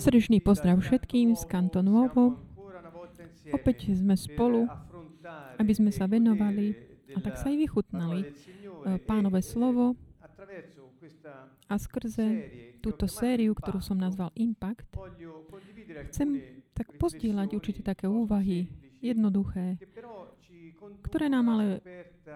[0.00, 2.40] Srdečný pozdrav všetkým z Kantonovo.
[3.52, 4.64] Opäť sme spolu,
[5.60, 6.72] aby sme sa venovali
[7.12, 9.94] a tak sa aj vychutnali eh, pánové slovo
[11.68, 12.26] a skrze
[12.80, 14.88] túto sériu, ktorú som nazval Impact,
[16.12, 16.40] chcem
[16.72, 18.68] tak pozdieľať určite také úvahy,
[19.04, 19.80] jednoduché,
[21.04, 21.66] ktoré nám ale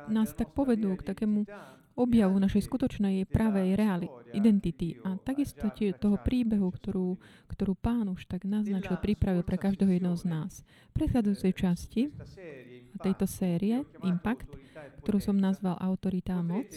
[0.09, 1.48] nás tak povedú k takému
[1.99, 7.19] objavu našej skutočnej pravej reali, identity a takisto tie, toho príbehu, ktorú,
[7.51, 10.53] ktorú pán už tak naznačil, pripravil pre každého jedného z nás.
[10.95, 12.03] V predchádzajúcej časti
[13.03, 14.47] tejto série Impact,
[15.03, 16.70] ktorú som nazval Autorita a moc,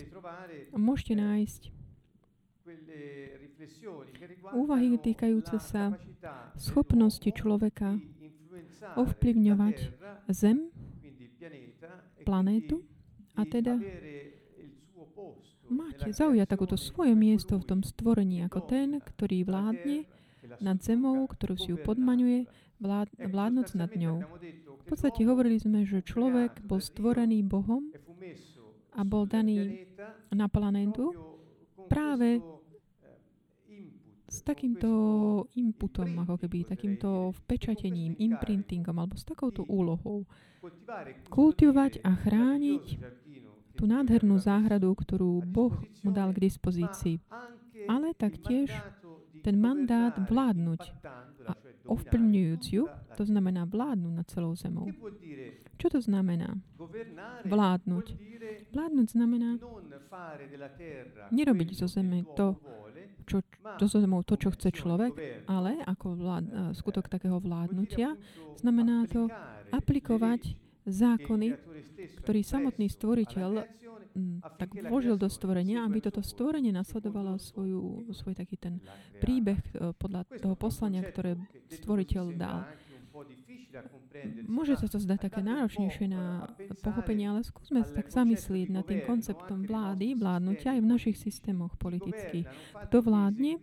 [0.73, 1.61] môžete nájsť
[4.57, 5.93] úvahy týkajúce sa
[6.57, 8.01] schopnosti človeka
[8.97, 9.77] ovplyvňovať
[10.33, 10.73] Zem,
[12.21, 12.85] planétu
[13.33, 13.77] a teda
[15.71, 20.05] máte zaujať takúto svoje miesto v tom stvorení ako ten, ktorý vládne
[20.59, 22.45] nad zemou, ktorú si ju podmaňuje,
[22.81, 24.25] vlád, vládnoc nad ňou.
[24.81, 27.93] V podstate hovorili sme, že človek bol stvorený Bohom
[28.91, 29.87] a bol daný
[30.33, 31.15] na planétu
[31.87, 32.43] práve
[34.31, 34.87] s takýmto
[35.59, 40.23] inputom, ako keby takýmto vpečatením, imprintingom alebo s takouto úlohou.
[41.27, 42.85] Kultivovať a chrániť
[43.75, 47.19] tú nádhernú záhradu, ktorú Boh mu dal k dispozícii.
[47.89, 48.69] Ale taktiež
[49.41, 50.81] ten mandát vládnuť
[51.49, 51.51] a
[51.89, 52.85] ovplyvňujúc ju,
[53.17, 54.85] to znamená vládnuť nad celou zemou.
[55.81, 56.61] Čo to znamená?
[57.41, 58.05] Vládnuť.
[58.69, 59.57] Vládnuť znamená
[61.33, 62.53] nerobiť zo zeme to,
[63.25, 63.41] čo,
[63.81, 65.17] zo zemou to, čo chce človek,
[65.49, 66.45] ale ako vlád,
[66.77, 68.13] skutok takého vládnutia,
[68.61, 69.25] znamená to
[69.73, 70.53] aplikovať
[70.85, 71.47] zákony,
[72.23, 73.51] ktorý samotný stvoriteľ
[74.13, 78.81] mm, tak vložil do stvorenia, aby toto stvorenie nasledovalo svoju, svoj taký ten
[79.21, 81.37] príbeh e, podľa toho poslania, ktoré
[81.69, 82.65] stvoriteľ dal.
[84.47, 86.43] Môže sa to zdať také náročnejšie na
[86.83, 91.79] pochopenie, ale skúsme sa tak zamyslieť nad tým konceptom vlády, vládnutia aj v našich systémoch
[91.79, 92.47] politických.
[92.87, 93.59] Kto vládne,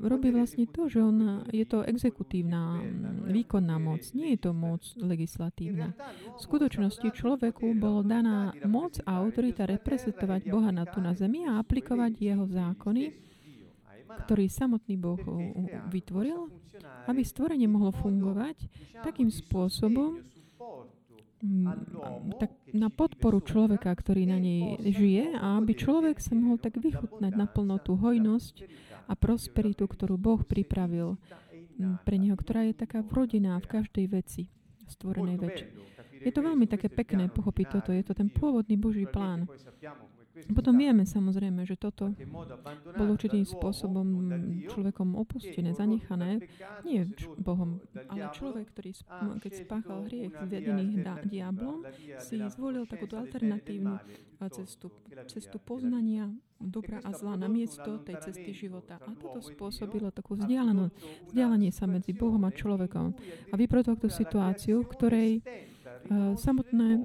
[0.00, 2.80] robí vlastne to, že on, je to exekutívna,
[3.28, 5.92] výkonná moc, nie je to moc legislatívna.
[6.36, 11.60] V skutočnosti človeku bolo daná moc a autorita reprezentovať Boha na tu na zemi a
[11.60, 13.12] aplikovať jeho zákony,
[14.24, 15.20] ktorý samotný Boh
[15.92, 16.48] vytvoril,
[17.06, 18.64] aby stvorenie mohlo fungovať
[19.04, 20.24] takým spôsobom,
[22.36, 27.32] tak na podporu človeka, ktorý na nej žije a aby človek sa mohol tak vychutnať
[27.32, 28.68] naplno tú hojnosť
[29.10, 31.18] a prosperitu, ktorú Boh pripravil
[32.06, 34.46] pre neho, ktorá je taká vrodená v každej veci,
[34.86, 35.64] stvorenej veci.
[36.22, 37.90] Je to veľmi také pekné pochopiť toto.
[37.90, 39.50] Je to ten pôvodný Boží plán.
[40.30, 42.14] Potom vieme samozrejme, že toto
[42.94, 44.06] bolo určitým spôsobom
[44.70, 46.46] človekom opustené, zanechané.
[46.86, 48.94] Nie Bohom, ale človek, ktorý
[49.42, 51.82] keď spáchal hriech zvedený diablom,
[52.22, 53.98] si zvolil takúto alternatívnu
[54.54, 54.88] cestu,
[55.26, 58.96] cestu poznania dobra a zla na miesto tej cesty života.
[59.02, 63.12] A toto spôsobilo takú vzdialenie sa medzi Bohom a človekom.
[63.50, 67.04] A vyprodukoval tú situáciu, v ktorej uh, samotné,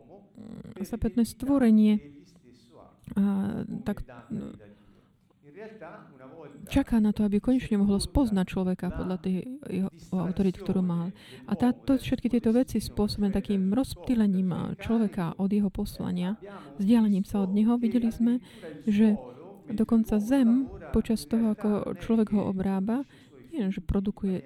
[0.83, 2.14] samotné stvorenie
[3.83, 4.51] tak no,
[6.67, 9.35] čaká na to, aby konečne mohlo spoznať človeka podľa tej
[9.71, 11.15] jeho autority, ktorú mal.
[11.47, 16.35] A táto, všetky tieto veci spôsobené takým rozptýlením človeka od jeho poslania,
[16.77, 18.43] vzdialením sa od neho, videli sme,
[18.83, 19.15] že
[19.71, 23.07] dokonca zem počas toho, ako človek ho obrába,
[23.55, 24.43] nie že produkuje,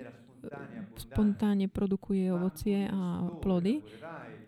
[0.95, 3.81] spontánne produkuje ovocie a plody,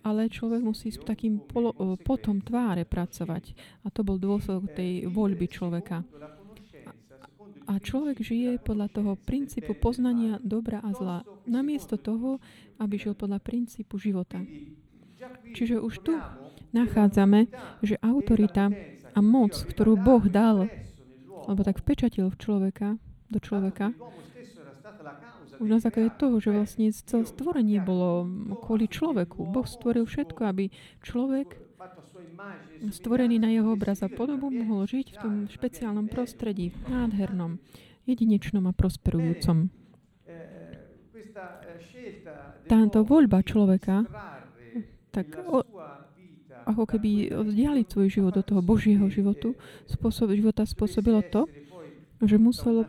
[0.01, 3.53] ale človek musí s takým polo, potom tváre pracovať.
[3.85, 6.01] A to bol dôsledok tej voľby človeka.
[7.69, 11.17] A človek žije podľa toho princípu poznania dobra a zla,
[11.47, 12.41] namiesto toho,
[12.81, 14.41] aby žil podľa princípu života.
[15.53, 16.17] Čiže už tu
[16.73, 17.47] nachádzame,
[17.85, 18.73] že autorita
[19.13, 20.67] a moc, ktorú Boh dal,
[21.45, 22.97] alebo tak vpečatil v človeka,
[23.31, 23.95] do človeka,
[25.61, 28.25] už na základe toho, že vlastne celé stvorenie bolo
[28.65, 29.45] kvôli človeku.
[29.45, 30.73] Boh stvoril všetko, aby
[31.05, 31.61] človek
[32.89, 37.61] stvorený na jeho obraz a podobu mohol žiť v tom špeciálnom prostredí, nádhernom,
[38.09, 39.69] jedinečnom a prosperujúcom.
[42.65, 44.09] Táto voľba človeka
[45.11, 45.59] tak o,
[46.63, 49.59] ako keby vzdialiť svoj život do toho Božieho životu,
[49.91, 51.51] spôsob, života spôsobilo to,
[52.23, 52.87] že musel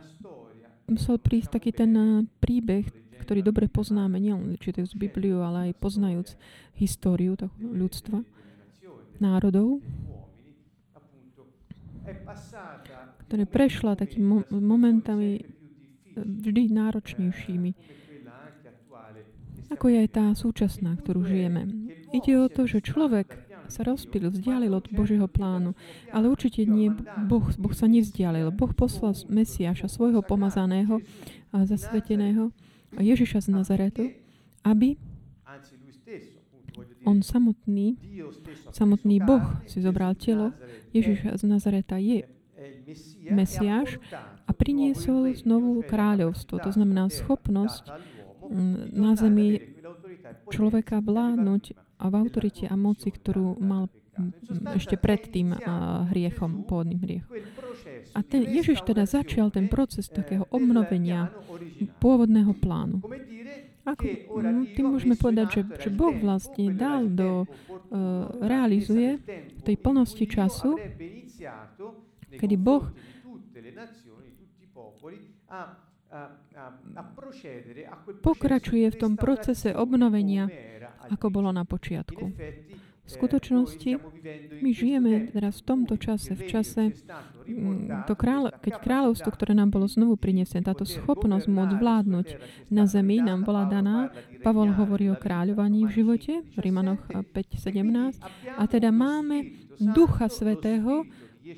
[0.87, 2.07] musel prísť taký ten eh,
[2.43, 2.85] príbeh,
[3.23, 6.35] ktorý dobre poznáme, nielen čítajúc Bibliu, ale aj poznajúc
[6.75, 8.25] históriu ľudstva,
[9.23, 9.79] národov,
[13.29, 15.47] ktoré prešla takými momentami
[16.19, 17.71] vždy náročnejšími,
[19.71, 21.65] ako je aj tá súčasná, ktorú žijeme.
[22.13, 25.75] Ide o to, že človek sa rozpil, vzdialil od Božieho plánu.
[26.11, 26.91] Ale určite nie,
[27.27, 28.51] boh, boh sa nevzdialil.
[28.51, 30.99] Boh poslal Mesiáša, svojho pomazaného
[31.53, 32.51] a zasveteného,
[32.93, 34.03] Ježiša z Nazaretu,
[34.61, 34.97] aby
[37.05, 37.99] on samotný,
[38.71, 40.55] samotný Boh si zobral telo,
[40.95, 42.25] Ježiša z Nazareta je
[43.27, 43.99] Mesiáš
[44.47, 46.63] a priniesol znovu kráľovstvo.
[46.63, 47.91] To znamená schopnosť
[48.47, 49.59] mm, na zemi
[50.49, 53.87] človeka vládnuť a v autorite a moci, ktorú mal
[54.75, 55.55] ešte pred tým
[56.11, 57.33] hriechom, pôvodným hriechom.
[58.13, 61.33] A ten, Ježiš teda začal ten proces takého obnovenia
[61.97, 63.01] pôvodného plánu.
[63.83, 64.07] Ako,
[64.79, 69.19] tým môžeme povedať, že, že Boh vlastne dal do, uh, realizuje
[69.59, 70.79] v tej plnosti času,
[72.31, 72.87] kedy Boh
[78.23, 80.47] pokračuje v tom procese obnovenia
[81.11, 82.23] ako bolo na počiatku.
[83.03, 83.99] V skutočnosti
[84.63, 86.95] my žijeme teraz v tomto čase, v čase,
[87.43, 92.27] mm, to kráľ, keď kráľovstvo, ktoré nám bolo znovu prinesené, táto schopnosť môcť vládnuť
[92.71, 94.07] na zemi nám bola daná.
[94.39, 98.23] Pavol hovorí o kráľovaní v živote, v Rimanoch 5.17.
[98.55, 99.51] A teda máme
[99.83, 101.03] Ducha Svetého,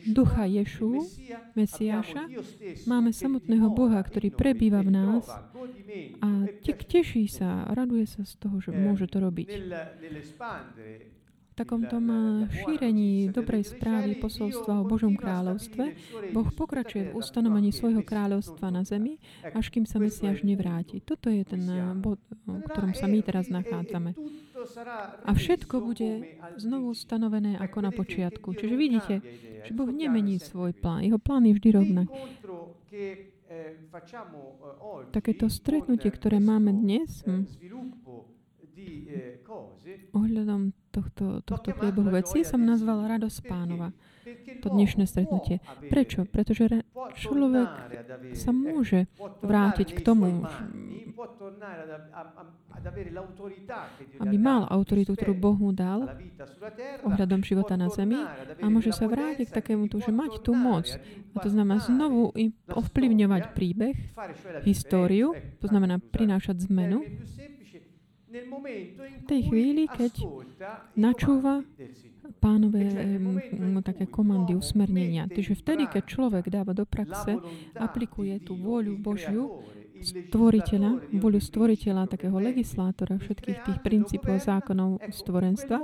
[0.06, 1.06] Ducha Ješu,
[1.54, 2.26] Mesiáša,
[2.90, 5.26] máme samotného Boha, ktorý prebýva v nás
[6.22, 6.30] a
[6.66, 9.48] te, teší sa, raduje sa z toho, že môže to robiť.
[11.56, 12.12] V takom tom
[12.52, 15.96] šírení dobrej správy posolstva o Božom kráľovstve
[16.36, 19.24] Boh pokračuje v ustanovení svojho kráľovstva na zemi,
[19.56, 21.00] až kým sa Mesiáš nevráti.
[21.00, 21.64] Toto je ten
[22.04, 24.20] bod, v ktorom sa my teraz nachádzame.
[25.24, 28.52] A všetko bude znovu stanovené ako na počiatku.
[28.52, 29.16] Čiže vidíte,
[29.64, 31.08] že Boh nemení svoj plán.
[31.08, 32.20] Jeho plán je vždy rovnaký.
[35.16, 37.48] Takéto stretnutie, ktoré máme dnes, hm,
[40.12, 43.92] ohľadom tohto, tohto priebehu veci som nazval Radosť pánova
[44.62, 45.62] to dnešné stretnutie.
[45.92, 46.26] Prečo?
[46.26, 46.82] Pretože
[47.14, 47.70] človek
[48.34, 49.06] sa môže
[49.46, 50.42] vrátiť k tomu,
[54.20, 56.18] aby mal autoritu, ktorú Boh mu dal
[57.06, 58.20] ohľadom života na zemi
[58.60, 60.90] a môže sa vrátiť k takému, že mať tú moc.
[61.36, 62.34] A to znamená znovu
[62.74, 63.96] ovplyvňovať príbeh,
[64.66, 67.06] históriu, to znamená prinášať zmenu
[68.36, 70.28] v tej chvíli, keď
[71.00, 71.64] načúva
[72.44, 73.16] pánové
[73.56, 75.30] mu také komandy, usmernenia.
[75.32, 77.40] Takže vtedy, keď človek dáva do praxe,
[77.80, 79.64] aplikuje tú vôľu Božiu,
[79.96, 85.80] stvoriteľa, voľu stvoriteľa, takého legislátora všetkých tých princípov zákonov stvorenstva,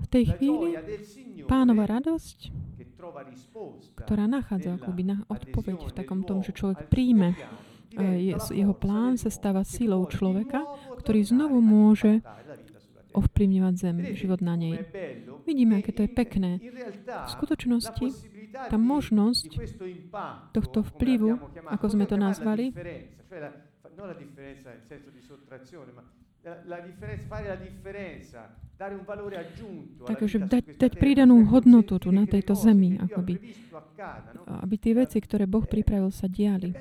[0.00, 0.80] v tej chvíli
[1.44, 2.38] pánova radosť,
[4.00, 7.36] ktorá nachádza akoby na odpoveď v takom tom, že človek príjme
[8.54, 10.62] jeho plán sa stáva silou človeka,
[11.00, 12.20] ktorý znovu môže
[13.10, 14.86] ovplyvňovať zem, život na nej.
[15.48, 16.62] Vidíme, aké to je pekné.
[17.02, 18.06] V skutočnosti
[18.70, 19.50] tá možnosť
[20.54, 22.70] tohto vplyvu, ako sme to nazvali,
[30.08, 33.36] Takže dať, dať pridanú hodnotu tu na tejto zemi, akoby,
[34.48, 36.72] aby tie veci, ktoré Boh pripravil, sa diali.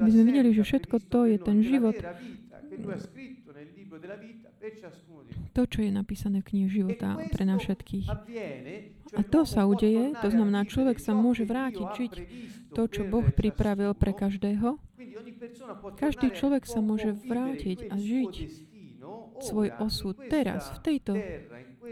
[0.00, 1.96] My sme videli, že všetko to je ten život,
[5.50, 8.06] to, čo je napísané v knihe života pre nás všetkých.
[9.18, 12.14] A to sa udeje, to znamená, človek sa môže vrátiť, žiť
[12.76, 14.78] to, čo Boh pripravil pre každého.
[15.98, 18.34] Každý človek sa môže vrátiť a žiť
[19.40, 21.12] svoj osud teraz, v tejto,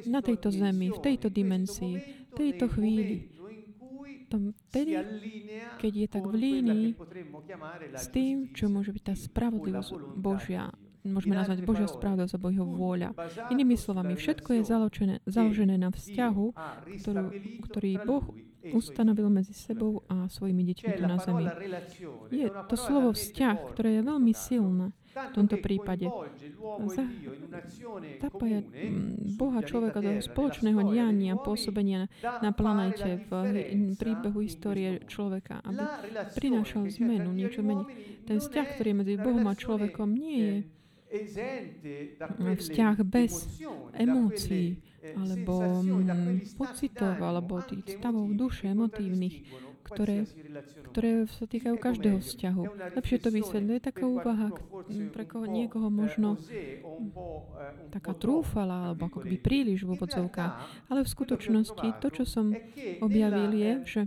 [0.06, 3.37] na tejto zemi, v tejto dimenzii, v tejto chvíli
[4.28, 5.00] tom vtedy,
[5.80, 6.86] keď je tak v línii
[7.96, 10.68] s tým, čo môže byť tá spravodlivosť Božia,
[11.08, 13.10] môžeme nazvať Božia spravodlivosť a Božia vôľa.
[13.48, 16.46] Inými slovami, všetko je založené, založené na vzťahu,
[17.00, 17.24] ktorú,
[17.64, 18.24] ktorý Boh
[18.68, 21.46] ustanovil medzi sebou a svojimi deťmi tu na zemi.
[22.28, 26.06] Je to slovo vzťah, ktoré je veľmi silné v tomto prípade.
[28.20, 33.30] Zapája mm, Boha človeka do spoločného diania, pôsobenia na planéte v
[33.96, 35.84] príbehu histórie človeka, aby
[36.36, 37.84] prinášal zmenu, niečo mení.
[38.28, 40.56] Ten vzťah, ktorý je medzi Bohom a človekom, nie je
[42.38, 43.60] vzťah bez
[43.96, 44.76] emócií
[45.16, 45.80] alebo
[46.58, 49.40] pocitov, alebo tých stavov duše, emotívnych,
[49.88, 50.28] ktoré,
[50.92, 52.62] ktoré sa týkajú každého vzťahu.
[52.94, 54.52] Lepšie to vysvetľuje taká úvaha,
[55.12, 56.36] pre koho niekoho možno
[57.88, 60.52] taká trúfala, alebo ako keby príliš v úvodzovkách.
[60.92, 62.52] Ale v skutočnosti to, čo som
[63.00, 64.00] objavil, je, že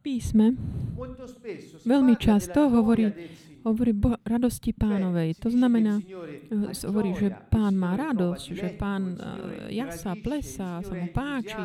[0.00, 0.56] písme
[1.84, 3.12] veľmi často hovorí,
[3.64, 5.36] hovorí bo- radosti pánovej.
[5.44, 11.12] To znamená, eh, hovorí, že pán má radosť, že pán uh, jasa, plesa, sa mu
[11.12, 11.60] páči,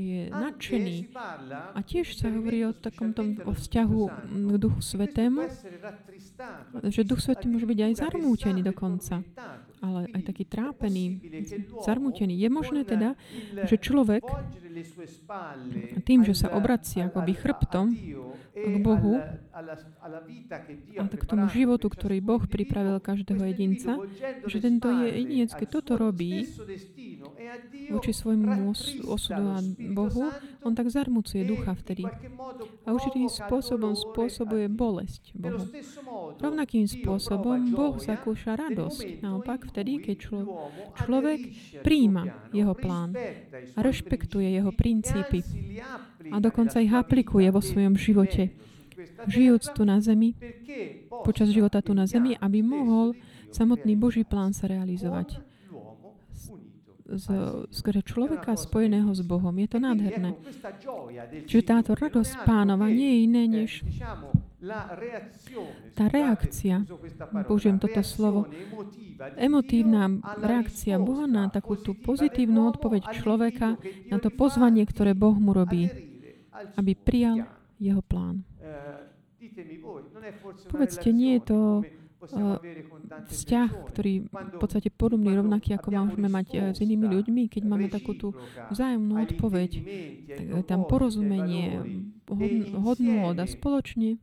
[0.00, 1.12] je nadšený.
[1.74, 4.00] A tiež sa hovorí o takom tom, o vzťahu
[4.50, 5.44] k Duchu Svetému,
[6.88, 9.20] že Duch Svetý môže byť aj zarmútený dokonca,
[9.80, 11.18] ale aj taký trápený,
[11.82, 12.36] zarmútený.
[12.36, 13.16] Je možné teda,
[13.64, 14.22] že človek
[16.04, 17.86] tým, že sa obracia akoby chrbtom
[18.54, 19.18] k Bohu
[21.00, 23.96] a tak k tomu životu, ktorý Boh pripravil každého jedinca,
[24.44, 26.44] že tento je jedinec, keď toto robí
[27.90, 28.70] voči svojmu
[29.08, 29.58] osudu a
[29.92, 30.30] Bohu,
[30.62, 32.06] on tak zarmucuje ducha vtedy.
[32.86, 35.64] A určitým spôsobom spôsobuje bolesť Bohu.
[36.38, 39.24] Rovnakým spôsobom Boh zakúša radosť.
[39.24, 40.40] Naopak vtedy, keď člo,
[41.04, 41.40] človek
[41.82, 43.16] príjma jeho plán
[43.74, 45.42] a rešpektuje jeho princípy
[46.30, 48.52] a dokonca ich aplikuje vo svojom živote,
[49.26, 50.36] žijúc tu na zemi,
[51.24, 53.16] počas života tu na zemi, aby mohol
[53.50, 55.49] samotný Boží plán sa realizovať
[57.10, 57.26] z,
[57.74, 59.54] skôr človeka spojeného s Bohom.
[59.58, 60.38] Je to nádherné.
[61.46, 63.70] Čiže táto radosť pánova nie je iné než
[65.96, 66.84] tá reakcia,
[67.48, 68.44] použijem toto slovo,
[69.40, 73.80] emotívna reakcia Boha na takú tú pozitívnu odpoveď človeka
[74.12, 75.88] na to pozvanie, ktoré Boh mu robí,
[76.76, 77.48] aby prijal
[77.80, 78.44] jeho plán.
[80.68, 81.58] Povedzte, nie je to
[83.30, 87.88] vzťah, ktorý v podstate podobný, rovnaký, ako môžeme mať eh, s inými ľuďmi, keď máme
[87.88, 88.28] takú tú
[88.68, 89.70] vzájomnú odpoveď,
[90.28, 91.80] tak tam porozumenie,
[92.76, 94.20] hodnú a spoločne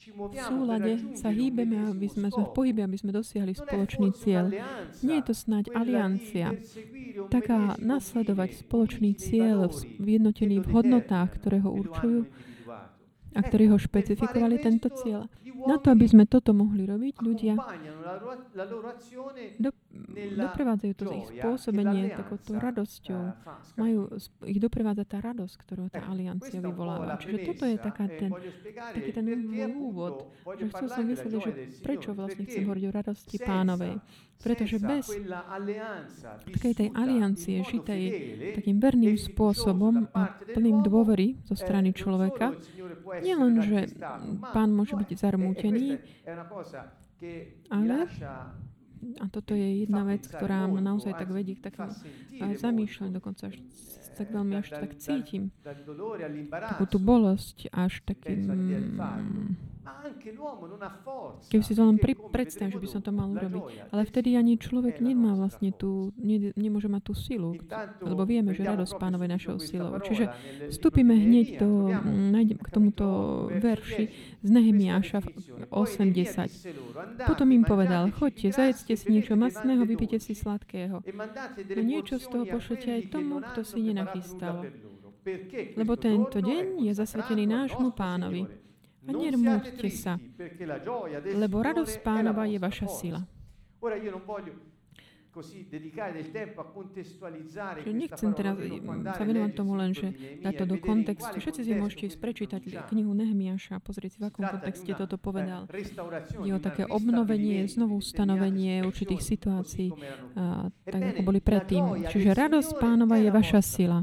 [0.00, 4.48] v súlade sa hýbeme, aby sme, sme v pohybe, aby sme dosiahli spoločný cieľ.
[5.04, 6.56] Nie je to snáď aliancia,
[7.28, 9.68] taká nasledovať spoločný cieľ
[10.00, 12.24] vyjednotený v hodnotách, ktoré ho určujú,
[13.34, 15.30] a ktorí ho špecifikovali tento cieľ.
[15.60, 17.52] Na to, aby sme toto mohli robiť, ľudia
[19.60, 19.70] do,
[20.40, 23.22] doprevádzajú to ich spôsobenie takouto radosťou.
[23.76, 23.98] Majú,
[24.48, 27.20] ich doprevádza tá radosť, ktorú tá aliancia vyvoláva.
[27.20, 28.32] Čiže toto je taká ten,
[28.72, 29.26] taký ten
[29.76, 31.52] úvod, že chcel som vysvetliť, že
[31.84, 33.94] prečo vlastne chcem hovoriť o radosti pánovej.
[34.40, 35.04] Pretože bez
[36.48, 38.02] takej tej aliancie, žitej
[38.56, 42.56] takým verným spôsobom a plným dôvery zo strany človeka,
[43.20, 43.92] nielen, že
[44.56, 46.00] pán môže byť zarmútený,
[47.68, 48.08] ale
[49.20, 51.88] a toto je jedna vec, ktorá ma naozaj tak vedie k takým
[52.36, 53.56] zamýšľaniu, dokonca až
[54.16, 55.48] tak veľmi až tak cítim.
[55.64, 58.44] Takú tú bolesť až takým
[61.48, 63.88] Keby si to len pri, predstav, že by som to mal urobiť.
[63.90, 67.56] Ale vtedy ani človek nemá vlastne tú, ne, nemôže mať tú silu,
[68.04, 69.96] lebo vieme, že radosť pánove našou silou.
[70.04, 70.28] Čiže
[70.68, 71.96] vstúpime hneď do,
[72.60, 73.06] k tomuto
[73.56, 74.04] verši
[74.44, 75.24] z Nehemiáša
[75.72, 77.24] 80.
[77.24, 81.00] Potom im povedal, choďte, zajedzte si niečo masného, vypite si sladkého.
[81.00, 84.68] A niečo z toho pošlete aj tomu, kto si nenachystal.
[85.76, 88.59] Lebo tento deň je zasvetený nášmu pánovi.
[89.00, 90.20] A nermúďte sa,
[91.24, 93.24] lebo radosť pánova je vaša sila.
[97.80, 98.58] Že nechcem teraz
[99.14, 100.10] sa venovať tomu len, že
[100.42, 101.38] dať to do kontextu.
[101.38, 105.70] Všetci si môžete prečítať knihu Nehemiaša a pozrieť si, v akom kontexte toto povedal.
[106.42, 109.94] Je o také obnovenie, znovu ustanovenie určitých situácií,
[110.82, 112.10] tak ako boli predtým.
[112.10, 114.02] Čiže radosť pánova je vaša sila.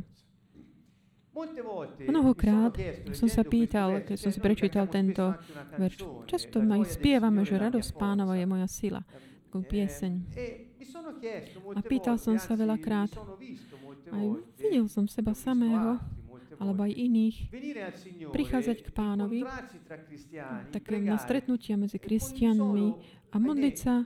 [2.01, 2.73] Mnohokrát
[3.13, 5.37] som sa pýtal, keď som si prečítal tento
[5.77, 9.01] verš, často aj spievame, že radosť pánova je moja sila,
[9.49, 10.13] takú pieseň.
[11.77, 13.13] A pýtal som sa veľakrát,
[14.09, 14.25] aj
[14.57, 16.01] videl som seba samého,
[16.57, 17.53] alebo aj iných,
[18.33, 19.45] prichádzať k pánovi,
[20.73, 22.97] také stretnutia medzi kristianmi
[23.29, 24.01] a modliť sa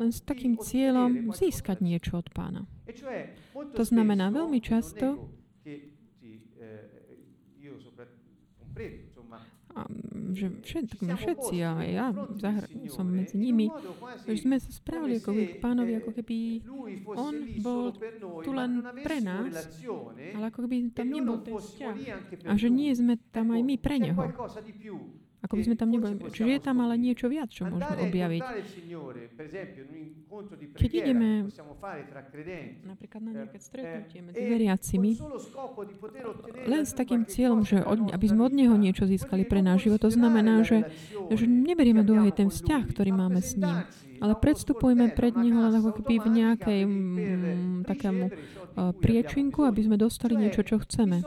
[0.00, 2.64] len s takým cieľom získať niečo od pána.
[3.76, 5.28] To znamená, veľmi často
[9.76, 9.84] a,
[10.32, 12.06] že všetko, všetci, a ja
[12.40, 13.68] zahr- som medzi nimi,
[14.24, 16.64] že sme sa správali ako k pánovi, ako keby
[17.12, 17.92] on bol
[18.40, 19.52] tu len pre nás,
[20.32, 21.96] ale ako keby tam nebol ten vzťah.
[22.48, 24.22] A že nie sme tam aj my pre neho.
[25.46, 26.18] Ako by sme tam neboli.
[26.34, 28.42] Čiže je tam ale niečo viac, čo môžeme objaviť.
[30.74, 31.46] Keď ideme
[32.82, 35.10] napríklad na nejaké stretnutie medzi veriacimi,
[36.66, 40.02] len s takým cieľom, že od, aby sme od Neho niečo získali pre náš život,
[40.02, 40.90] to znamená, že,
[41.30, 43.86] že neberieme do ten vzťah, ktorý máme s ním,
[44.18, 49.94] ale predstupujeme pred Neho len ako keby v nejakej mm, takému uh, priečinku, aby sme
[49.94, 51.22] dostali niečo, čo chceme.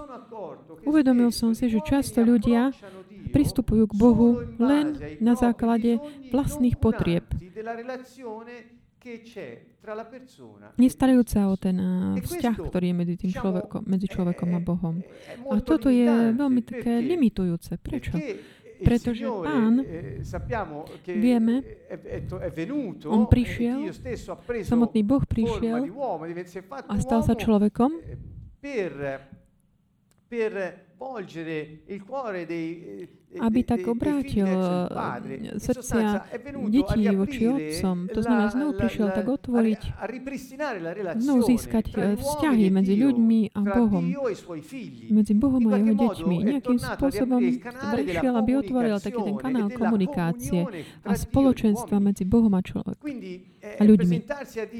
[0.84, 2.76] Uvedomil som si, že často ľudia
[3.30, 5.98] pristupujú k Bohu len na základe
[6.34, 7.26] vlastných potrieb.
[10.76, 11.78] Nestarajú sa o ten
[12.20, 14.96] vzťah, ktorý je medzi, tým človekom, medzi človekom a Bohom.
[15.48, 17.80] A toto je veľmi také limitujúce.
[17.80, 18.20] Prečo?
[18.80, 19.84] Pretože Pán,
[21.04, 21.56] vieme,
[23.12, 23.92] On prišiel,
[24.64, 25.92] samotný Boh prišiel
[26.88, 27.92] a stal sa človekom
[33.30, 34.50] aby tak obrátil
[35.62, 36.26] srdcia
[36.68, 38.10] detí voči otcom.
[38.10, 39.82] To znamená, znovu prišiel tak otvoriť,
[41.22, 44.04] znovu získať vzťahy medzi ľuďmi a Bohom.
[45.14, 46.38] Medzi Bohom a jeho deťmi.
[46.58, 47.42] Nejakým spôsobom
[47.94, 50.66] prišiel, aby otvoril taký ten kanál komunikácie
[51.06, 53.08] a spoločenstva medzi Bohom a človekom
[53.60, 54.18] a ľuďmi.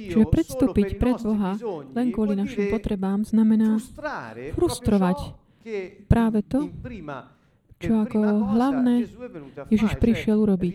[0.10, 1.54] Čiže predstúpiť pred Boha
[1.94, 3.78] len kvôli našim potrebám znamená
[4.58, 5.38] frustrovať
[6.08, 6.70] práve to,
[7.80, 8.20] čo ako
[8.60, 9.08] hlavné
[9.72, 10.74] Ježiš prišiel urobiť.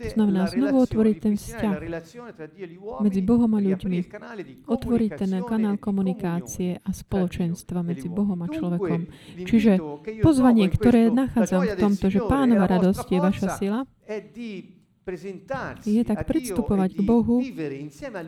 [0.00, 1.76] To znamená znovu otvoriť ten vzťah
[3.04, 3.98] medzi Bohom a ľuďmi.
[4.64, 9.04] Otvoriť ten kanál komunikácie a spoločenstva medzi Bohom a človekom.
[9.44, 9.76] Čiže
[10.24, 13.84] pozvanie, ktoré nachádzam v tomto, že pánova radosť je vaša sila,
[15.86, 17.38] je tak predstupovať k Bohu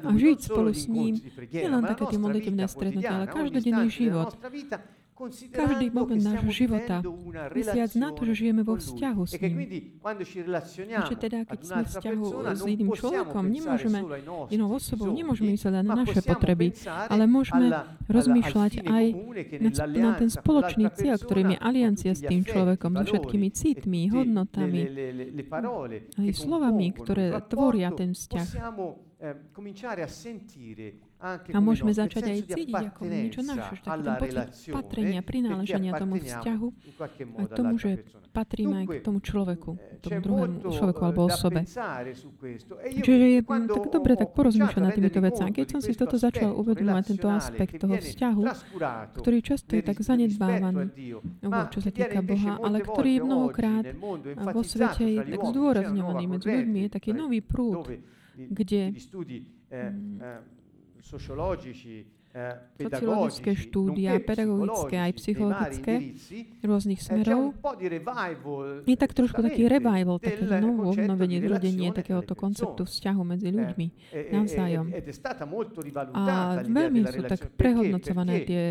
[0.04, 1.18] a žiť spolu s ním,
[1.50, 4.37] nielen také tie modlitevné stretnutia, ale každodenný život
[5.50, 7.02] každý moment nášho života,
[7.50, 9.56] mysliac na to, že žijeme vo vzťahu s ním.
[10.87, 13.98] Čiže teda, keď sme vzťahu s iným človekom, nemôžeme,
[14.54, 17.75] inou osobou, nemôžeme myslieť na naše potreby, ale môžeme
[18.06, 19.04] rozmýšľať aj
[19.58, 24.82] na, na ten spoločný cieľ, ktorým je aliancia s tým človekom, so všetkými citmi, hodnotami,
[26.14, 28.48] aj slovami, ktoré tvoria ten vzťah.
[29.18, 31.07] A
[31.58, 36.68] môžeme začať aj cítiť ako niečo naše, taký ten pocit patrenia, prináleženia tomu vzťahu
[37.38, 41.66] a tomu, že patríme aj k tomu človeku, tomu druhému človeku alebo osobe.
[43.02, 45.50] Čiže je tak dobre tak porozmýšľať na týmito vecami.
[45.50, 48.42] Keď som si toto začal uvedomovať, tento aspekt toho vzťahu,
[49.18, 50.94] ktorý často je tak zanedbávaný,
[51.74, 53.85] čo sa týka Boha, ale ktorý je mnohokrát
[54.54, 57.90] vo svete je tak zdôrazňovaný medzi ľuďmi, je taký nový prúd,
[58.38, 58.94] kde
[61.09, 62.17] sociologici Eh,
[62.78, 65.94] sociologické štúdia, pedagogické aj psychologické
[66.62, 67.56] rôznych smerov.
[68.84, 74.30] Je tak trošku taký revival, také novo obnovenie, zrodenie takéhoto konceptu vzťahu medzi ľuďmi eh,
[74.30, 74.86] navzájom.
[76.14, 76.22] A
[76.62, 78.64] veľmi sú tak prehodnocované tie,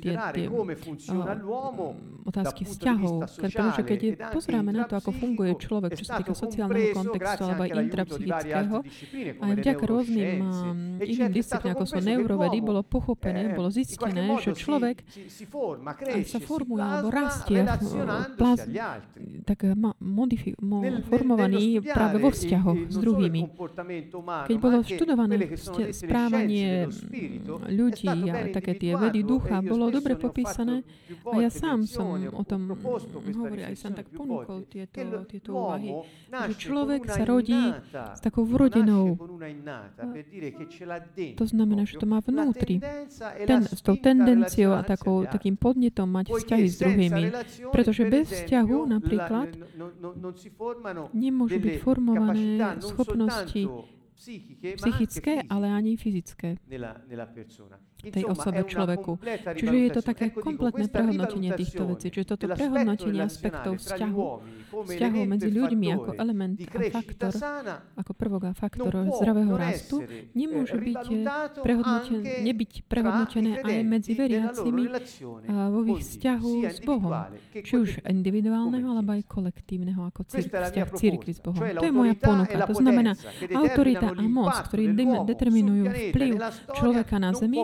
[0.00, 1.94] tie, tie uh,
[2.26, 3.28] otázky vzťahov.
[3.38, 7.62] Pretože keď je, pozeráme na to, ako funguje človek, čo sa týka sociálneho kontextu alebo
[7.64, 8.76] aj intrapsychického,
[9.38, 14.54] aj vďaka rôznym um, iným disciplínám, ako sú neurovedy, bolo bolo pochopené, bolo zistené, že
[14.54, 15.02] človek
[16.22, 17.66] sa formuje alebo rastie
[18.38, 18.62] plaz,
[19.42, 23.50] tak ma, modifi, mo, formovaný práve vo vzťahoch s druhými.
[24.46, 25.34] Keď bolo študované
[25.90, 26.86] správanie
[27.66, 30.86] ľudí a také tie vedy ducha, bolo dobre popísané
[31.26, 35.98] a ja sám som o tom hovoril, aj som tak ponúkol tieto, tieto úvahy,
[36.30, 39.18] že človek sa rodí s takou vrodenou.
[41.34, 42.67] To znamená, že to má vnútri
[43.48, 47.24] ten, s tou tendenciou a takou, takým podnetom mať vzťahy s druhými.
[47.72, 49.48] Pretože bez vzťahu napríklad
[51.16, 53.62] nemôžu byť formované schopnosti
[54.76, 56.60] psychické, ale ani fyzické
[57.98, 59.18] tej osobe človeku.
[59.58, 62.14] Čiže je to také kompletné prehodnotenie týchto vecí.
[62.14, 64.22] Čiže toto prehodnotenie aspektov vzťahu,
[64.86, 67.32] vzťahov medzi ľuďmi ako element a faktor,
[67.98, 70.06] ako prvok a faktor zdravého rastu,
[70.38, 71.04] nemôže byť
[71.58, 74.84] prehodnotené, nebyť prehodnotené aj medzi veriacimi
[75.48, 77.12] vo ich vzťahu s Bohom.
[77.50, 81.58] Či už individuálneho, alebo aj kolektívneho, ako cir- vzťah církvy s Bohom.
[81.58, 82.54] To je moja ponuka.
[82.62, 83.18] To znamená,
[83.50, 84.94] autorita a moc, ktorí
[85.26, 86.32] determinujú vplyv
[86.78, 87.58] človeka na zemi,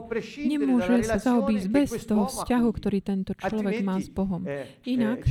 [0.44, 4.42] nemôže sa zaobísť bez toho vzťahu, ktorý tento človek má s Bohom.
[4.88, 5.22] Inak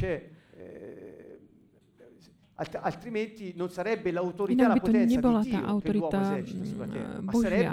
[2.53, 7.65] Alt- altrimenti non sarebbe l'autorità, Inak by to nebola tá autorita mm, Božia,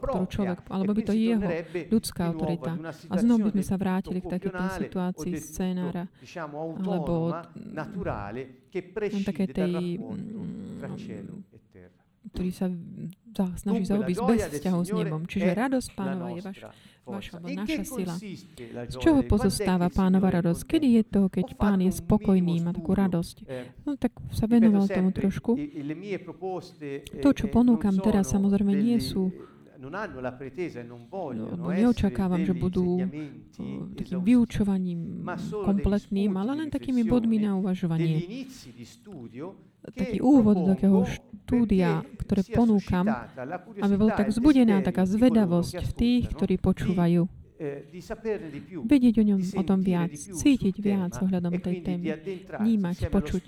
[0.00, 1.48] ktorú človek, E alebo by to jeho
[1.92, 2.72] ľudská autorita.
[3.12, 6.08] A znovu by sme sa vrátili k takej tej tutto situácii scénára,
[6.80, 7.92] alebo dal
[9.52, 10.00] tej,
[12.22, 12.66] e ktorý sa
[13.58, 15.22] snaží gioia bez vzťahu s nebom.
[15.26, 16.70] Čiže radosť pánova je nostra
[17.02, 18.14] vaša alebo In naša sila.
[18.86, 20.62] Z čoho pozostáva pánova radosť?
[20.62, 23.36] Kedy je to, keď pán je spokojný, má takú radosť?
[23.46, 25.58] eh, No tak sa venoval tomu trošku.
[26.22, 29.34] proposte, To, eh, čo eh, ponúkam teraz, samozrejme nie sú
[29.82, 33.02] non hanno la pretesa e non vogliono lebo essere neočakávam, že budú
[33.98, 38.46] takým vyučovaním kompletným, ale len takými bodmi na uvažovanie.
[39.82, 43.04] Taký úvod do takého propongo štúdia, ktoré ponúkam,
[43.76, 47.22] aby bol curiosità tak e il vzbudená taká zvedavosť v tých, ktorí di počúvajú.
[47.60, 47.86] eh,
[48.82, 52.08] Vedieť o ňom o tom viac, cítiť viac ohľadom e tej témy,
[52.58, 53.42] vnímať, počuť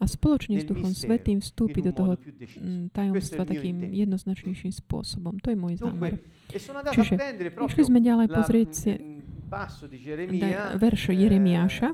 [0.00, 5.38] a spoločne s Duchom Svetým vstúpiť do toho mm, tajomstva takým jednoznačnejším spôsobom.
[5.44, 6.18] To je môj zámer.
[6.50, 6.58] E
[6.90, 7.14] Čiže
[7.60, 11.88] išli sme ďalej pozrieť si mm, da- Geremia verš eh, Jeremiáša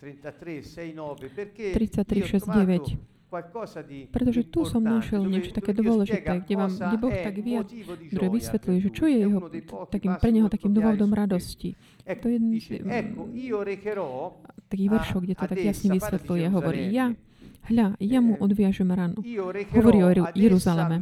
[0.00, 0.64] 33,
[3.30, 3.70] 6, 9 perché 33, io ho 6, trovato 9.
[3.70, 7.52] qualcosa di Pretože tu som našiel niečo také dôležité, kde, vám, kde Boh tak di
[8.10, 9.38] ktoré vysvetľuje, že čo je jeho,
[9.86, 11.78] takým, pre neho takým dôvodom radosti.
[12.02, 12.38] To je
[14.90, 16.44] a- veršov, kde to tak jasne vysvetľuje.
[16.50, 17.14] Hovorí, ja,
[17.70, 19.22] hľa, ja mu Eh, odviažem ranu.
[19.74, 20.98] Hovorí o Jeruzaleme.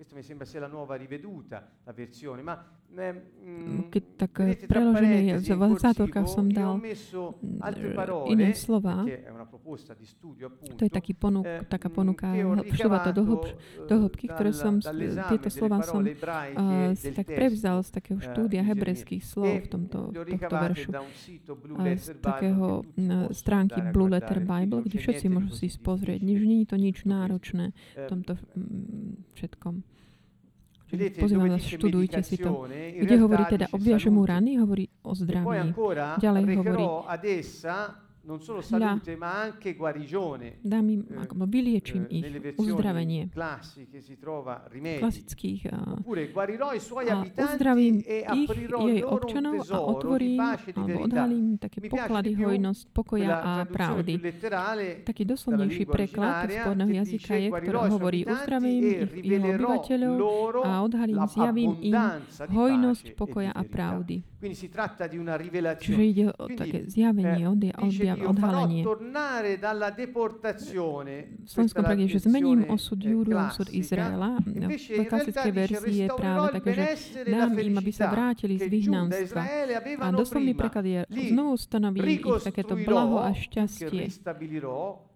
[0.00, 2.56] Questo mi sembra sia la nuova riveduta, la versione, ma
[2.96, 9.04] eh, mm, Keď tak eh, je, parentesi v zátorkách som dal mm, iné slova.
[10.72, 13.44] To je taký ponúk, eh, taká ponuka ho šľova to do,
[13.84, 18.18] do eh, hĺbky, ktoré som, dall'esame tieto slova som uh, del tak prevzal z takého
[18.18, 19.32] eh, štúdia di hebrejských Geremia.
[19.36, 20.90] slov E v tomto, tohto veršu.
[22.00, 26.24] z takého mm, stránky Blue Letter Bible, kde všetci môžu si pozrieť.
[26.24, 29.74] nie je to nič náročné v Eh, tomto mm, všetkom.
[30.90, 32.66] Pozývam vás, študujte si to.
[33.00, 34.32] Kde hovorí teda, dice obviaže mu salute.
[34.32, 35.74] rany, hovorí o zdraví.
[36.18, 36.84] Ďalej hovorí,
[38.22, 40.60] non solo salute ma anche guarigione.
[40.62, 43.28] dám im, Eh, ako vyliečím Eh, ich, uzdravenie.
[43.32, 45.00] classiche si trova rimedi.
[45.00, 50.40] Klasických a Oppure guarirò i suoi a abitanti e ich, jej občanov a otvorím
[50.76, 54.14] alebo odhalím také poklady, hojnosť, pokoja a pravdy.
[55.04, 60.16] Taký doslovnejší preklad che jazyka je, ktorý hovorí uzdravím ich, rivelerò obyvateľov
[60.64, 61.94] a odhalím, zjavím im
[62.50, 64.16] hojnosť, pokoja a pravdy.
[65.80, 67.76] Čiže ide o také zjavenie, eh, odja-
[68.16, 68.82] odhalenie.
[71.46, 73.68] slovenskom preklade, že zmením osud eh, Júru a osud.
[73.70, 74.38] Izraela.
[74.46, 76.84] V klasickej verzii je práve také, že
[77.26, 79.42] dám im, aby sa vrátili z vyhnanstva.
[80.00, 81.00] A doslovný preklad je,
[81.34, 84.08] znovu ustanovím ich takéto blaho a šťastie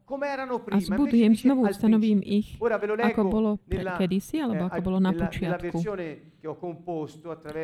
[0.04, 2.60] a zbudujem, znovu ustanovím ich,
[3.00, 5.80] ako bolo kedysi, alebo eh, ako bolo na počiatku.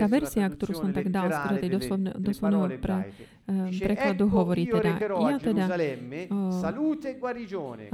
[0.00, 1.70] Tá verzia, ktorú som tak dal letterale tej
[2.16, 3.12] doslovného pre,
[3.76, 6.24] prekladu hovorí teda, ja teda e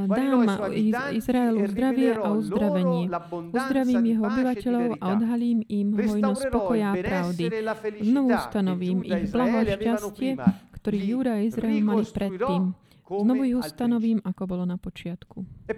[0.07, 3.11] dám abitanti Izraelu e zdravie a uzdravenie.
[3.51, 7.45] Uzdravím jeho e obyvateľov a odhalím im hojnosť Restaurerò pokoja il a pravdy.
[7.51, 10.31] e Znovu ustanovím e ich blaho a šťastie,
[10.79, 12.86] ktorý Li Júda a Izrael mali predtým.
[13.07, 15.47] Znovu ich ustanovím, ako bolo na počiatku.
[15.71, 15.75] E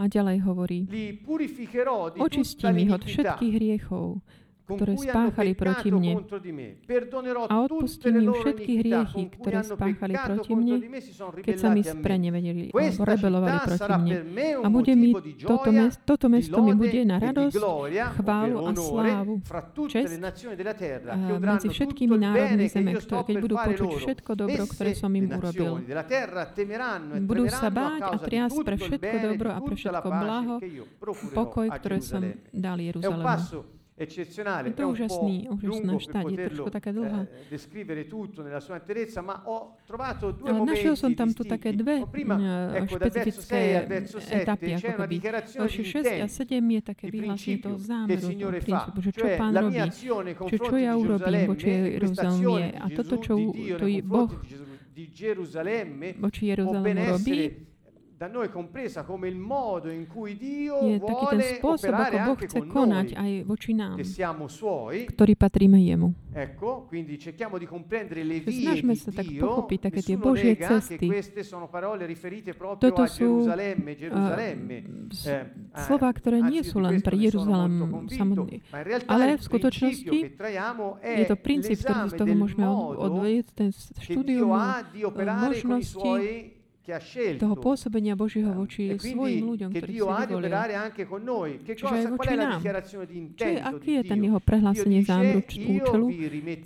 [0.00, 0.88] A ďalej hovorí,
[2.16, 4.24] očistím ich od všetkých hriechov,
[4.66, 6.12] ktoré spáchali proti mne.
[7.50, 10.76] A odpustím im všetky hriechy, ktoré spáchali proti mne,
[11.42, 14.16] keď sa mi sprenevedeli alebo rebelovali proti mne.
[14.62, 15.10] A bude mi
[15.42, 17.56] toto, mes, toto mesto mi bude na e di radosť,
[18.18, 19.34] chválu a slávu,
[19.90, 20.14] čest
[21.42, 25.82] medzi všetkými národmi zeme, ktoré, keď budú počuť všetko dobro, ktoré som im urobil.
[25.82, 30.54] e Budú sa báť a triasť pre všetko dobro a pre všetko blaho,
[31.34, 32.22] pokoj, ktoré som
[32.54, 33.81] dal Jeruzalemu.
[34.02, 36.24] Eccezionale, to è un úžasný, po' lungo per štát,
[36.62, 41.14] poterlo eh, descrivere tutto nella sua interezza, ma ho trovato due Ale momenti našiel som
[41.14, 42.36] tam tu také dve prima,
[42.76, 45.16] ecco, dal verso 6 špecifické al verso 7 etapy, ako keby.
[45.62, 49.26] Verši di 6 a intento, 7 je také vyhlásenie toho zámeru, toho princípu, že čo
[49.38, 51.70] pán robí, mia azione nei že confronti čo ja di urobím voči
[55.12, 56.14] Gerusalemme
[58.22, 58.52] Da noi je
[61.02, 63.98] taký ten spôsob, ako Boh chce konať aj voči nám,
[65.10, 66.14] ktorí patríme Jemu.
[68.46, 71.10] Snažme sa tak pochopiť také tie Božie cesty.
[72.78, 73.50] Toto sú uh,
[75.82, 78.62] slova, ktoré nie sú len pre Jeruzalem samotný,
[79.10, 80.18] ale v skutočnosti
[81.02, 82.70] je to princíp, ktorý z toho môžeme
[83.02, 84.54] odvedieť, ten štúdium
[85.42, 86.61] možnosti
[87.38, 90.52] toho pôsobenia Božieho ehm, voči e svojim ľuďom, ktorí si vyvolil.
[91.62, 92.58] Čiže aj voči nám.
[92.58, 96.06] Čo di aký je ten jeho prehlásenie zámruč účelu,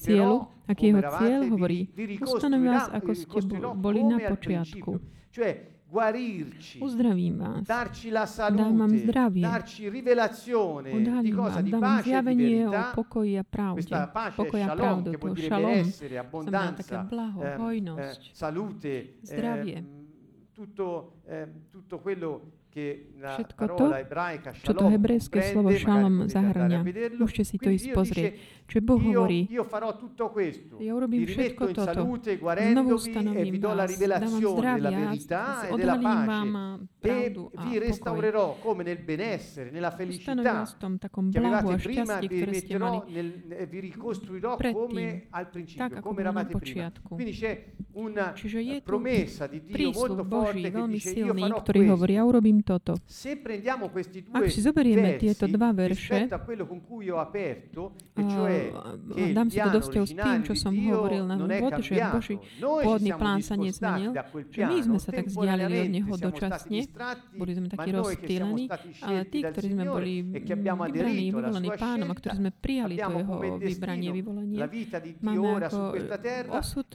[0.00, 1.92] cieľu, aký jeho cieľ hovorí,
[2.24, 4.92] ustanovím vás, ako ste boli na počiatku.
[5.88, 6.80] guarirci,
[7.64, 10.90] darci la salute, zdravie, darci rivelazione
[11.22, 11.60] di cosa?
[11.60, 12.90] Di pace e di verità.
[12.92, 17.42] Pokoji a pravde, questa pace pokoji a pravdu, che vuol dire shalom, benessere, abbondanza, blaho,
[17.42, 19.95] eh, hojnosť, eh, salute, zdravie, eh,
[20.56, 23.86] tutto, eh, tutto quello Všetko to,
[24.60, 26.84] čo to hebrejské slovo šalom zahrania.
[27.16, 28.36] Môžete si to ísť pozrieť.
[28.66, 29.46] Čo Boh hovorí,
[30.82, 32.02] ja urobím všetko toto,
[32.42, 35.14] znovu stanovím vás, dávam zdravia,
[35.70, 36.50] odhalím vám
[36.98, 38.18] pravdu a pokoj.
[40.10, 42.98] Ustanovím vás v tom takom blahu a šťastí, ktoré ste mali
[44.58, 46.34] predtým, come ako bolo
[47.16, 48.34] Quindi c'è una
[48.82, 50.82] promessa di Dio molto forte che
[51.62, 52.98] ktorý hovorí, ja urobím toto.
[54.34, 56.34] Ak si zoberieme tieto dva verše, a
[59.30, 63.14] dám si to do vzťahu s tým, čo som hovoril na úvod, že Boží pôvodný
[63.14, 64.10] plán sa nezmenil,
[64.50, 66.90] že my sme sa tak vzdialili od Neho dočasne,
[67.38, 68.64] boli sme takí rozptýlení,
[69.04, 74.10] ale tí, ktorí sme boli vybraní, vyvolení pánom a ktorí sme prijali to Jeho vybranie,
[74.10, 74.58] vyvolenie,
[75.22, 75.78] máme ako
[76.56, 76.88] osud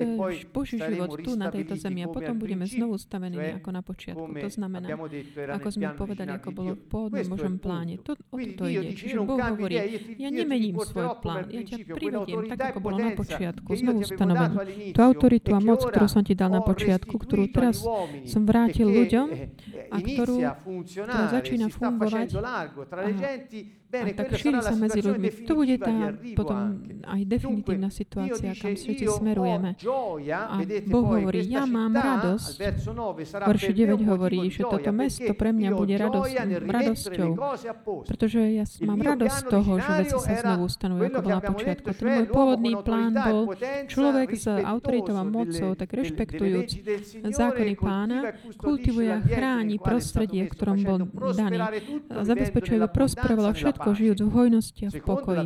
[0.51, 4.27] Boží život tu na tejto zemi a potom budeme znovu stavení ako na počiatku.
[4.41, 4.89] To znamená,
[5.53, 8.01] ako ako sme povedali, ako bolo v pôvodnom Božom pláne.
[8.01, 8.97] To, o toto ide.
[8.97, 9.77] Čiže Boh hovorí,
[10.17, 14.55] ja nemením svoj plán, ja ťa privediem tak, ako bolo na počiatku, znovu stanovenú.
[14.89, 17.85] Tú autoritu a moc, ktorú som ti dal na počiatku, ktorú teraz
[18.25, 19.27] som vrátil ľuďom
[19.93, 20.37] a ktorú,
[20.81, 22.27] ktorá začína fungovať.
[22.33, 23.29] Aha,
[23.91, 25.27] a tak šíri sa medzi ľuďmi.
[25.45, 26.57] To bude tá potom
[27.03, 29.75] aj definitívna situácia, kam všetci smerujeme.
[30.27, 30.55] A
[30.87, 32.55] Boh hovorí, ja mám radosť.
[33.47, 37.29] Verši 9 hovorí, že toto mesto pre mňa bude radosť, radosťou,
[38.07, 41.87] pretože ja mám radosť z toho, že veci sa znovu stanovujú, ako bola počiatku.
[41.91, 43.39] Ten môj pôvodný plán bol
[43.91, 46.69] človek s autoritou a mocou, tak rešpektujúc
[47.31, 50.97] zákony pána, kultivuje a chráni prostredie, v ktorom bol
[51.33, 51.59] daný.
[52.11, 55.45] Zabezpečuje, aby prosperovalo všetko, všetko žijú v hojnosti a v pokoji.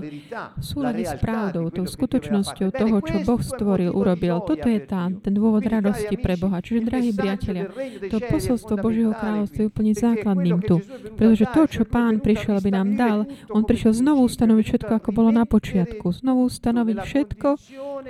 [0.59, 4.43] V súlade s pravdou, tou skutočnosťou toho, čo Boh stvoril, urobil.
[4.43, 6.59] Toto je tá, ten dôvod radosti pre Boha.
[6.59, 7.71] Čiže, drahí priatelia,
[8.11, 10.83] to posolstvo Božieho kráľovstva je úplne základným tu.
[11.15, 13.19] Pretože to, čo Pán prišiel, aby nám dal,
[13.55, 16.11] On prišiel znovu ustanoviť všetko, ako bolo na počiatku.
[16.11, 17.49] Znovu ustanoviť všetko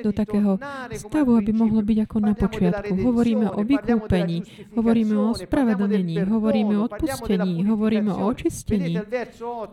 [0.01, 0.57] do takého
[0.95, 2.91] stavu, aby mohlo byť ako na počiatku.
[2.97, 4.37] Hovoríme o vykúpení,
[4.73, 8.97] hovoríme o spravedlnení, hovoríme o odpustení, hovoríme o očistení.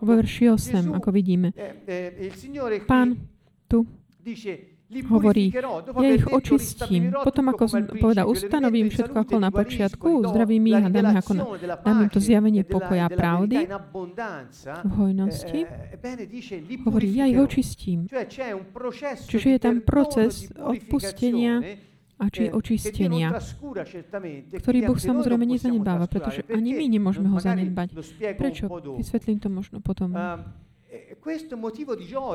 [0.02, 1.54] Vo verši či 8, ako vidíme.
[2.90, 3.14] Pán
[3.70, 3.86] tu
[5.08, 5.54] hovorí,
[6.02, 10.90] ja ich očistím, potom ako som povedal, ustanovím všetko ako na počiatku, zdravím ich a
[10.90, 11.44] dám, ako na,
[11.80, 13.70] dám im to zjavenie pokoja pravdy
[14.82, 15.60] v hojnosti.
[16.84, 18.10] Hovorí, ja ich očistím.
[19.30, 21.62] Čiže je tam proces odpustenia,
[22.18, 23.34] a či očistenia,
[24.54, 27.98] ktorý Boh samozrejme nezanedbáva, pretože ani my nemôžeme ho zanedbať.
[28.38, 28.70] Prečo?
[29.00, 30.14] Vysvetlím to možno potom.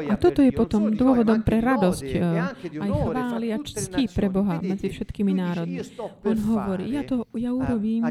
[0.07, 4.89] A toto je potom dôvodom pre radosť, eh, aj chvály a čtí pre Boha medzi
[4.89, 5.77] všetkými národmi.
[6.25, 8.01] On hovorí, ja, to, ja urobím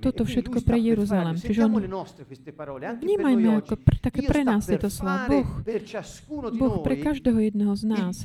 [0.00, 1.36] toto všetko pre Jeruzalem.
[1.36, 1.76] Čiže on,
[3.04, 5.28] vnímajme ako pre, také pre nás tieto slova.
[5.28, 5.48] Boh,
[6.56, 8.16] boh pre každého jedného z nás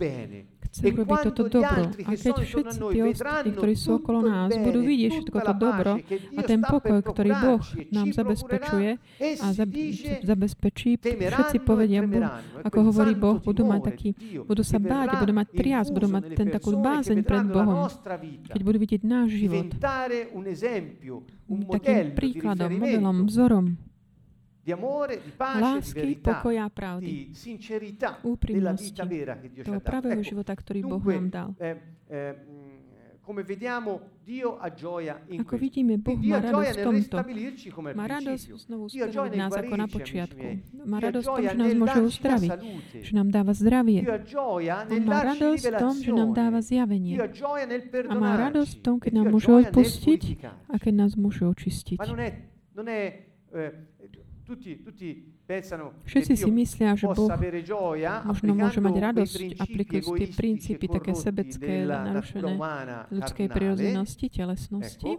[0.75, 1.87] chcem robiť toto dobro.
[2.03, 5.91] A keď všetci tí ostatní, ktorí sú okolo nás, budú vidieť všetko to dobro
[6.35, 7.63] a ten pokoj, ktorý Boh
[7.95, 8.89] nám zabezpečuje
[9.39, 9.45] a
[10.27, 12.03] zabezpečí, všetci povedia,
[12.67, 14.09] ako hovorí Boh, budú mať taký,
[14.43, 17.87] budú sa báť, budú mať trias, budú mať ten takú bázeň pred Bohom,
[18.51, 19.71] keď budú vidieť náš život.
[21.71, 23.84] Takým príkladom, modelom, vzorom
[24.65, 29.37] di amore, di pace, lásky, di verità, pokoja a pravdy, di sincerità della vita vera
[29.37, 29.77] che Dio ci ha.
[29.77, 31.49] Ecco, života, ktorý dunque, nám dal.
[31.61, 31.77] Eh,
[32.09, 35.61] eh, mm, come vediamo, Dio ha gioia in Ako questo.
[35.61, 37.15] vidíme, Boh má radosť v tomto.
[37.93, 40.45] Má radosť znovu spomenúť nás ako na počiatku.
[40.73, 42.51] No, má radosť v tom, že nás môže uzdraviť,
[43.05, 44.01] že nám dáva zdravie.
[44.01, 47.21] On má radosť v tom, že nám dáva zjavenie.
[47.21, 50.21] A má radosť v tom, keď nám môže odpustiť
[50.73, 52.01] a keď nás môže očistiť.
[52.01, 52.29] Ma non è,
[52.73, 53.01] non è,
[53.53, 53.94] eh,
[56.05, 57.33] Všetci si myslia, že Boh
[58.29, 62.53] možno môže mať radosť aplikujúc tie princípy také sebecké, narušené
[63.09, 65.11] ľudskej prirodzenosti, telesnosti.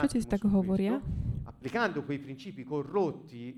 [0.00, 0.96] Všetci si tak hovoria.
[1.44, 3.52] Applicando quei principi corrotti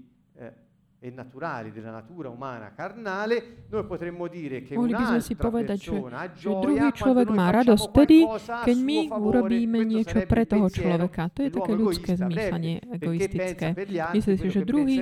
[0.98, 5.96] e naturali della natura umana carnale, noi potremmo dire che Mohli by si povedať, že,
[6.40, 8.24] že druhý človek má radosť vtedy,
[8.64, 11.28] keď my urobíme niečo pre toho človeka.
[11.36, 13.66] To je také ľudské zmýšľanie, egoistické.
[14.16, 14.96] Myslíte si, že druhý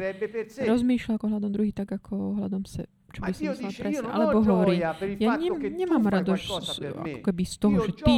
[0.67, 4.83] rozmýšľa ako hľadom druhý tak, ako hľadom seba čo by som myslela presne, alebo hovorí,
[5.23, 6.51] ja ne, nemám radosť
[6.91, 8.15] ako keby z toho, že ty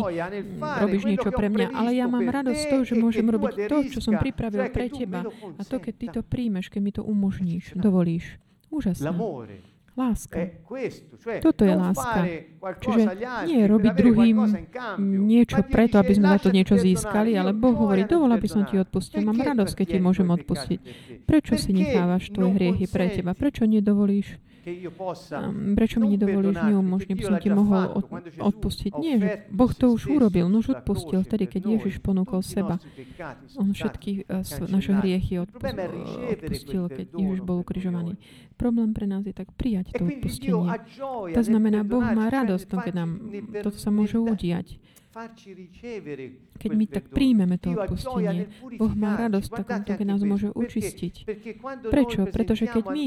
[0.57, 4.01] robíš niečo pre mňa, ale ja mám radosť z toho, že môžem robiť to, čo
[4.01, 5.29] som pripravil pre teba.
[5.61, 8.41] A to, keď ty to príjmeš, keď mi to umožníš, dovolíš.
[8.73, 9.13] Úžasné.
[9.97, 10.53] Láska.
[11.41, 12.21] Toto je láska.
[12.85, 13.17] Čiže
[13.49, 14.45] nie robiť druhým
[15.01, 18.77] niečo preto, aby sme na to niečo získali, ale Boh hovorí, dovol, aby som ti
[18.77, 19.25] odpustil.
[19.25, 20.81] Mám radosť, keď ti môžem odpustiť.
[21.25, 23.33] Prečo si nechávaš tvoje hriechy pre teba?
[23.33, 24.37] Prečo nedovolíš?
[25.79, 28.05] prečo mi nedovolíš, neumožne, by som ti mohol od,
[28.43, 28.93] odpustiť.
[28.99, 32.83] Nie, že Boh to už urobil, no odpustil vtedy, keď Ježiš ponúkol seba.
[33.55, 34.27] On všetky
[34.67, 38.19] naše hriechy odpustil, keď Ježiš bol ukrižovaný.
[38.57, 40.67] Problém pre nás je tak prijať to odpustenie.
[41.37, 43.11] To znamená, Boh má radosť, keď nám
[43.63, 44.81] toto sa môže udiať.
[46.61, 51.15] Keď my tak príjmeme to odpustenie, Boh má radosť v takomto, keď nás môže učistiť.
[51.89, 52.29] Prečo?
[52.29, 53.05] Pretože keď my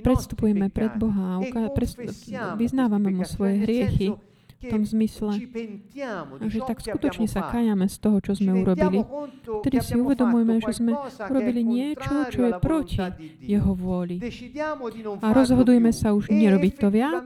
[0.00, 4.16] predstupujeme pred Boha a vyznávame mu svoje hriechy,
[4.60, 5.40] v tom zmysle,
[6.44, 9.00] že tak skutočne sa kajame z toho, čo sme urobili.
[9.64, 10.92] Vtedy si uvedomujeme, že sme
[11.32, 13.00] urobili niečo, čo je proti
[13.40, 14.20] jeho vôli.
[15.24, 17.24] A rozhodujeme sa už nerobiť to viac.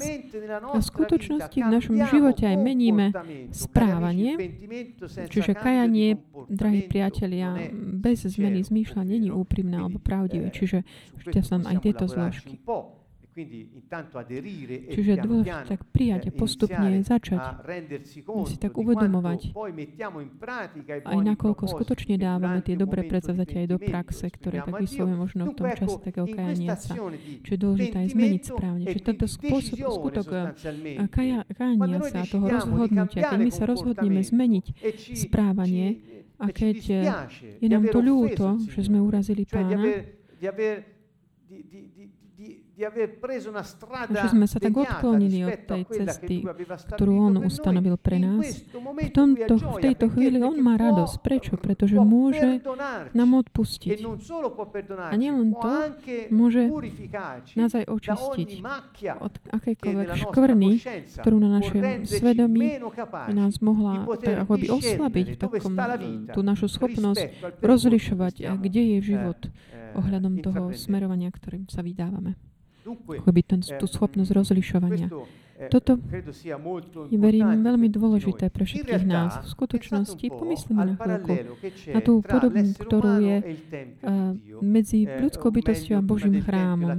[0.70, 3.10] A v skutočnosti v našom živote aj meníme
[3.50, 4.38] správanie,
[5.26, 10.54] čiže kajanie, drahí priatelia, bez zmeny zmýšľa není úprimné alebo pravdivé.
[10.54, 10.86] Čiže
[11.18, 12.62] už som aj tieto zložky.
[14.94, 17.40] Čiže dôv, tak prijať a postupne začať
[18.46, 19.50] si tak uvedomovať
[21.04, 25.54] aj nakoľko skutočne dávame tie dobré predsavzatia aj do praxe, ktoré tak vyslovujeme možno v
[25.58, 26.92] tom čase takého kajaniaca.
[27.42, 28.84] Čiže dôležité aj zmeniť správne.
[28.86, 30.26] Čiže tento spôsob, skutok
[31.10, 34.66] kaja, kajania sa, toho rozhodnutia, keď my sa rozhodneme zmeniť
[35.18, 35.86] správanie
[36.38, 36.78] a keď
[37.58, 39.78] je nám to ľúto, že sme urazili pána,
[41.54, 42.04] di, di,
[42.74, 46.42] že sme sa tak odklonili od tej cesty,
[46.94, 48.66] ktorú on ustanovil pre nás.
[48.74, 51.16] V, tomto, v tejto chvíli on má radosť.
[51.22, 51.54] Prečo?
[51.54, 52.58] Pretože môže
[53.14, 54.02] nám odpustiť.
[55.10, 55.74] A nielen to,
[56.34, 56.66] môže
[57.54, 58.50] nás aj očistiť
[59.22, 60.70] od akékoľvek škvrny,
[61.22, 62.82] ktorú na našom svedomí
[63.30, 68.98] nás mohla tak akoby oslabiť v takom, eh, tú našu schopnosť rozlišovať, eh, kde je
[69.14, 69.40] život
[69.94, 72.34] ohľadom toho smerovania, ktorým sa vydávame
[72.92, 73.40] akoby
[73.80, 75.08] tú schopnosť rozlišovania.
[75.70, 76.02] Toto
[77.08, 79.46] je, verím, veľmi dôležité pre všetkých nás.
[79.46, 81.34] V skutočnosti pomyslíme na chvíľku
[81.94, 83.54] na tú podobu, ktorú je eh,
[84.58, 86.98] medzi ľudskou bytosťou a Božím chrámom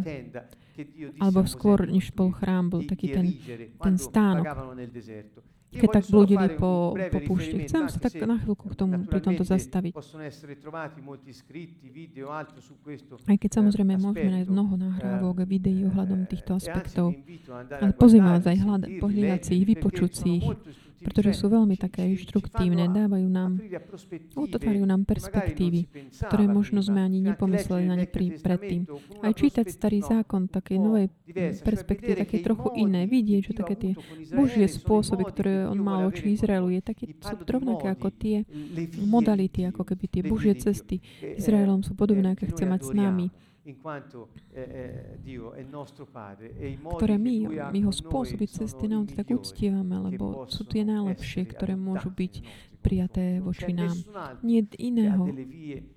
[1.24, 3.32] alebo skôr, než bol chrám, bol taký ten,
[3.80, 4.76] ten stánok
[5.74, 7.66] keď tak blúdili po, po púšti.
[7.68, 9.94] Chcem sa tak na chvíľku k tomu pri tomto zastaviť.
[13.26, 17.18] Aj keď samozrejme môžeme nájsť mnoho nahrávok, videí ohľadom týchto aspektov,
[17.52, 20.48] ale pozývam vás aj hľadať, pohľadať si ich, vypočuť si ich,
[21.06, 23.62] pretože sú veľmi také inštruktívne, dávajú nám,
[24.34, 28.90] otvárajú nám perspektívy, ktoré možno sme ani nepomysleli na ne pri, predtým.
[29.22, 31.14] Aj čítať starý zákon také novej
[31.62, 33.92] perspektívy, také trochu iné, vidieť, že také tie
[34.34, 38.42] božie spôsoby, ktoré on mal oči Izraelu, je také, sú rovnaké ako tie
[39.06, 43.30] modality, ako keby tie božie cesty Izraelom sú podobné, aké chce mať s nami
[46.86, 47.36] ktoré my,
[47.74, 52.34] my ho spôsoby cesty nám tak uctievame, lebo sú tie najlepšie, ktoré môžu byť
[52.86, 53.98] prijaté voči nám.
[54.46, 55.96] Nie iného mm,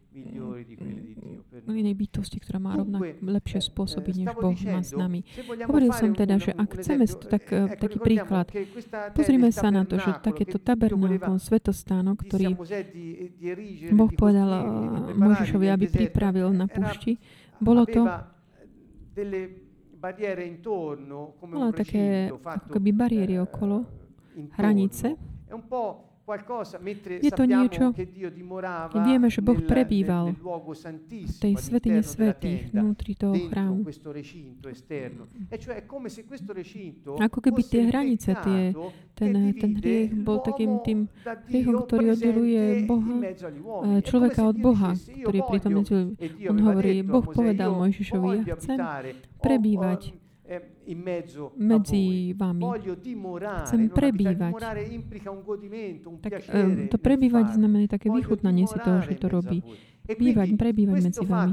[1.69, 5.29] inej bytosti, ktorá má rovnak lepšie spôsoby, než Boh má s nami.
[5.69, 7.45] Hovoril som teda, že ak chceme to tak,
[7.77, 8.49] taký príklad,
[9.13, 12.57] pozrime sa na to, že takéto tabernákon, svetostánok, ktorý
[13.93, 14.63] Boh povedal eh,
[15.13, 17.21] Mojžišovi, aby pripravil na púšti,
[17.59, 18.35] bolo to, aveva
[19.13, 19.67] delle
[19.99, 23.87] barriere intorno come mala un také recinto ako fatto keby bariéry eh, okolo,
[24.35, 24.55] intorno.
[24.57, 25.17] hranice.
[25.47, 26.08] È un po'
[27.25, 27.97] Je to niečo,
[29.01, 33.89] vieme, že Boh prebýval v tej svetine svetých vnútri toho chrámu.
[37.17, 38.77] Ako keby tie hranice, tie,
[39.17, 41.09] ten, ten hriech bol takým tým
[41.49, 43.15] hriechom, ktorý oddeluje Boha,
[44.05, 45.73] človeka od Boha, ktorý je pritom
[46.53, 48.79] On hovorí, Boh povedal Mojžišovi, ja chcem
[49.41, 50.13] prebývať
[50.95, 52.63] medzi vami.
[53.65, 54.53] Chcem prebývať.
[56.23, 56.33] Tak,
[56.89, 59.61] to prebývať znamená také vychutnanie si toho, že to robí.
[60.09, 61.53] Bývať, prebývať medzi vami.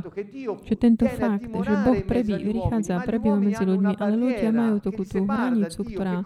[0.64, 5.04] Že tento fakt, že Boh prebí, prichádza a prebýva medzi ľuďmi, ale ľudia majú takú
[5.04, 6.24] tú hranicu, ktorá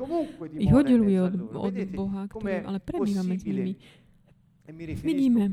[0.54, 3.74] ich oddeluje od, od Boha, ktorý ale prebýva medzi nimi.
[5.04, 5.50] Vidíme,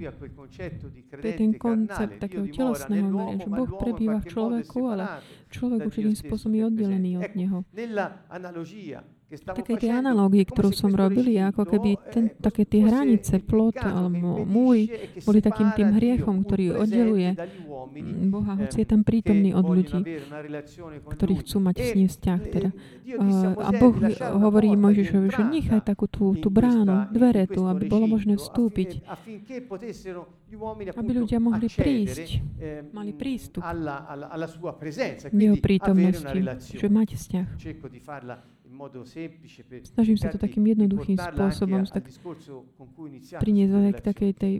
[1.20, 5.04] to je ten koncept takého telesného meria, že Boh prebýva v človeku, ale
[5.50, 7.58] človek určitým spôsobom je oddelený od Neho.
[9.26, 14.46] Také tie analógie, ktorú som robil, je ako keby ten, také tie hranice, plot alebo
[14.46, 14.86] múry
[15.26, 17.34] boli takým tým hriechom, ktorý oddeluje
[18.30, 20.22] Boha, hoci je tam prítomný od ľudí,
[21.10, 22.40] ktorí chcú mať s ním vzťah.
[22.46, 22.70] Teda.
[23.66, 23.98] A Boh
[24.46, 29.02] hovorí Mojžišovi, že nechaj takú tú, tú bránu, dvere tu, aby bolo možné vstúpiť,
[30.94, 32.38] aby ľudia mohli prísť,
[32.94, 33.66] mali prístup
[35.26, 36.38] k jeho prítomnosti,
[36.78, 37.46] že mať vzťah.
[39.82, 42.04] Snažím sa to takým jednoduchým spôsobom tak
[43.40, 44.54] priniesť k takej tej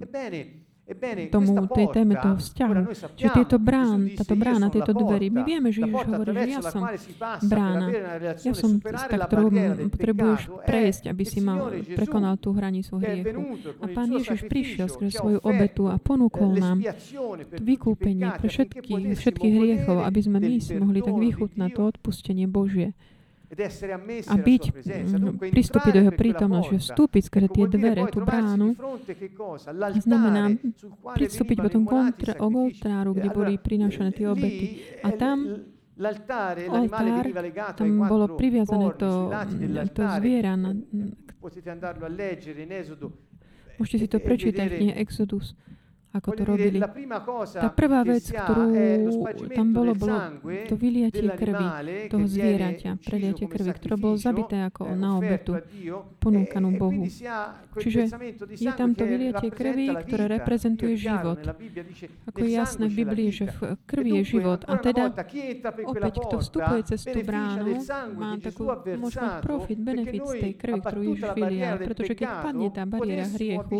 [1.34, 2.72] tomu, tej téme toho vzťahu.
[3.18, 6.82] Že tieto brán, táto brána, tieto dvery, my vieme, že Ježiš hovorí, že ja som
[7.42, 7.86] brána.
[8.38, 9.46] Ja som cesta, ktorú
[9.90, 13.58] potrebuješ prejsť, aby si mal, prekonal tú hranicu hriechu.
[13.82, 16.78] A Pán Ježiš prišiel skrze svoju obetu a ponúkol nám
[17.58, 22.94] vykúpenie pre všetkých, všetkých hriechov, aby sme my si mohli tak vychutnať to odpustenie Božie
[24.26, 24.62] a byť,
[25.54, 28.74] pristúpiť do jeho prítomnosti, vstúpiť skrze tie dvere, tú bránu,
[30.02, 30.58] znamená
[31.14, 34.66] pristúpiť potom kontra, oltáru, kde boli prinášané tie obety.
[35.06, 35.62] A tam
[35.96, 36.58] oltár,
[37.78, 39.30] tam bolo priviazané to,
[39.94, 40.58] to zviera.
[40.58, 40.74] Na,
[43.76, 45.54] Môžete si to prečítať v knihe Exodus
[46.16, 46.78] ako to robili.
[47.52, 48.72] Tá prvá vec, ktorú
[49.52, 50.16] tam bolo, bolo
[50.66, 51.68] to vyliatie krvi
[52.08, 55.60] toho zvieraťa, preliatie krvi, ktoré bolo zabité ako na obetu,
[56.18, 57.04] ponúkanú Bohu.
[57.76, 58.08] Čiže
[58.56, 61.40] je tam to vyliatie krvi, ktoré reprezentuje život.
[62.32, 64.64] Ako je jasné v Biblii, že v krvi je život.
[64.64, 65.12] A teda
[65.84, 67.76] opäť, kto vstupuje cez tú bránu,
[68.16, 68.64] má takú,
[68.96, 71.76] môže mať profit, benefit z tej krvi, ktorú Ježiš vylial.
[71.84, 73.76] Pretože keď padne tá bariéra hriechu,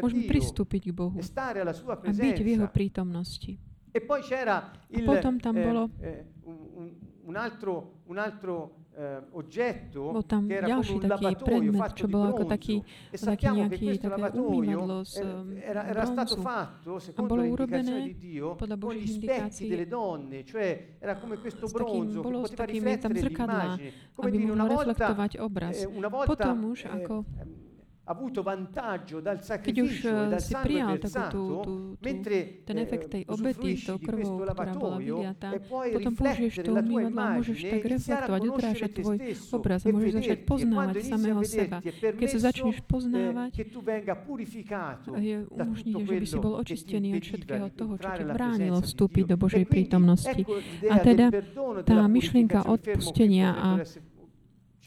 [0.00, 1.18] môžeme pristúpiť k Bohu
[1.62, 3.56] a byť v jeho prítomnosti.
[3.96, 6.92] E poi c'era il, a potom tam bolo eh, un,
[7.24, 12.84] un altro, un altro eh, oggetto bol tam ďalší taký predmet, čo bol ako taký,
[12.84, 15.24] e taký nejaký také umývadlo z
[15.64, 18.12] era, era stato fatto, a bolo urobené
[18.56, 24.12] podľa Božích indikácií delle donne, cioè era come questo bronzo che poteva riflettere dell'immagine.
[24.16, 25.76] Aby mohlo reflektovať obraz.
[25.84, 25.88] Eh,
[26.24, 27.65] potom už ako avuto vantaggio dal
[28.06, 29.92] Keď už
[30.38, 32.22] si prijal takú tú, tú, tú,
[32.62, 37.30] ten efekt tej obety, tou di krvou, ktorá bola vyliatá, potom použiješ to umývadlo a
[37.42, 38.40] môžeš tak reflektovať,
[38.78, 39.16] te tvoj
[39.58, 41.78] obraz a môžeš začať poznávať samého seba.
[41.82, 48.08] Keď sa začneš poznávať, je tutto že by si bol očistený od všetkého toho, čo
[48.14, 50.42] ti bránilo vstúpiť do Božej prítomnosti.
[50.86, 51.34] A teda
[51.82, 53.68] tá myšlienka odpustenia a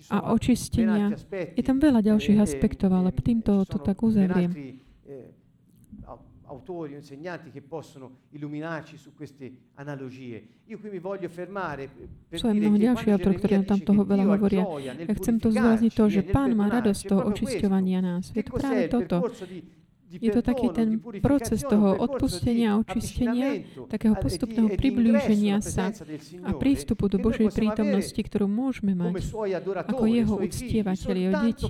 [0.09, 1.13] a očistenia.
[1.31, 4.51] Je tam veľa ďalších eh, aspektov, ale eh, týmto to tak uzavriem.
[4.53, 5.39] eh,
[6.49, 10.65] autori o insegnanti che possono illuminarci su queste analogie.
[10.65, 11.87] Io qui mi voglio fermare
[12.27, 14.63] per Sú aj mnoho che ďalší quando autori, ktorí nám tam toho veľa hovoria.
[14.81, 18.33] Ja chcem to zdôrazniť to, že e nel Pán má radosť toho očisťovania nás.
[18.33, 19.29] Je to práve toto.
[20.09, 24.77] Je to taký ten proces toho odpustenia a očistenia, takého a- e di- postupného e
[24.77, 25.93] priblíženia sa
[26.43, 29.21] a prístupu do Božej prítomnosti, ktorú môžeme mať
[29.85, 31.65] ako jeho uctievateľi, jeho deti.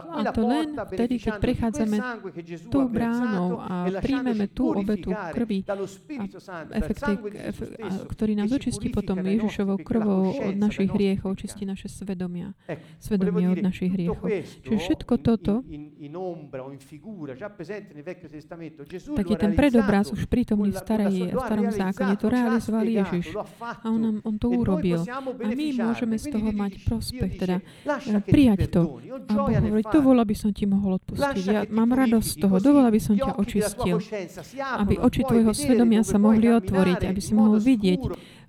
[0.00, 1.96] A to len vtedy, keď prechádzame
[2.72, 7.30] tou bránou a e lasciandoci príjmeme tú obetu krvi a Spirito Santo, dal efekt, sangue
[7.30, 11.88] di ef, Gesù a, ktorý nás očistí potom Ježišovou krvou od našich hriechov, očistí naše
[11.90, 12.54] svedomia,
[12.96, 14.26] svedomie od našich hriechov.
[14.64, 15.60] Čiže všetko toto,
[19.14, 23.26] taký ten predobraz už prítomný v, starej, v starom zákone, to realizoval Ježiš.
[23.60, 25.02] A on, nám, on to urobil.
[25.06, 27.56] A my môžeme z toho mať prospech, teda
[28.26, 29.02] prijať to.
[29.28, 31.44] A Boh hovorí, dovol, aby som ti mohol odpustiť.
[31.46, 32.54] Ja mám radosť z toho.
[32.62, 33.98] Dovol, aby som ťa očistil.
[34.78, 38.02] Aby oči tvojho svedomia sa mohli otvoriť, aby si mohol vidieť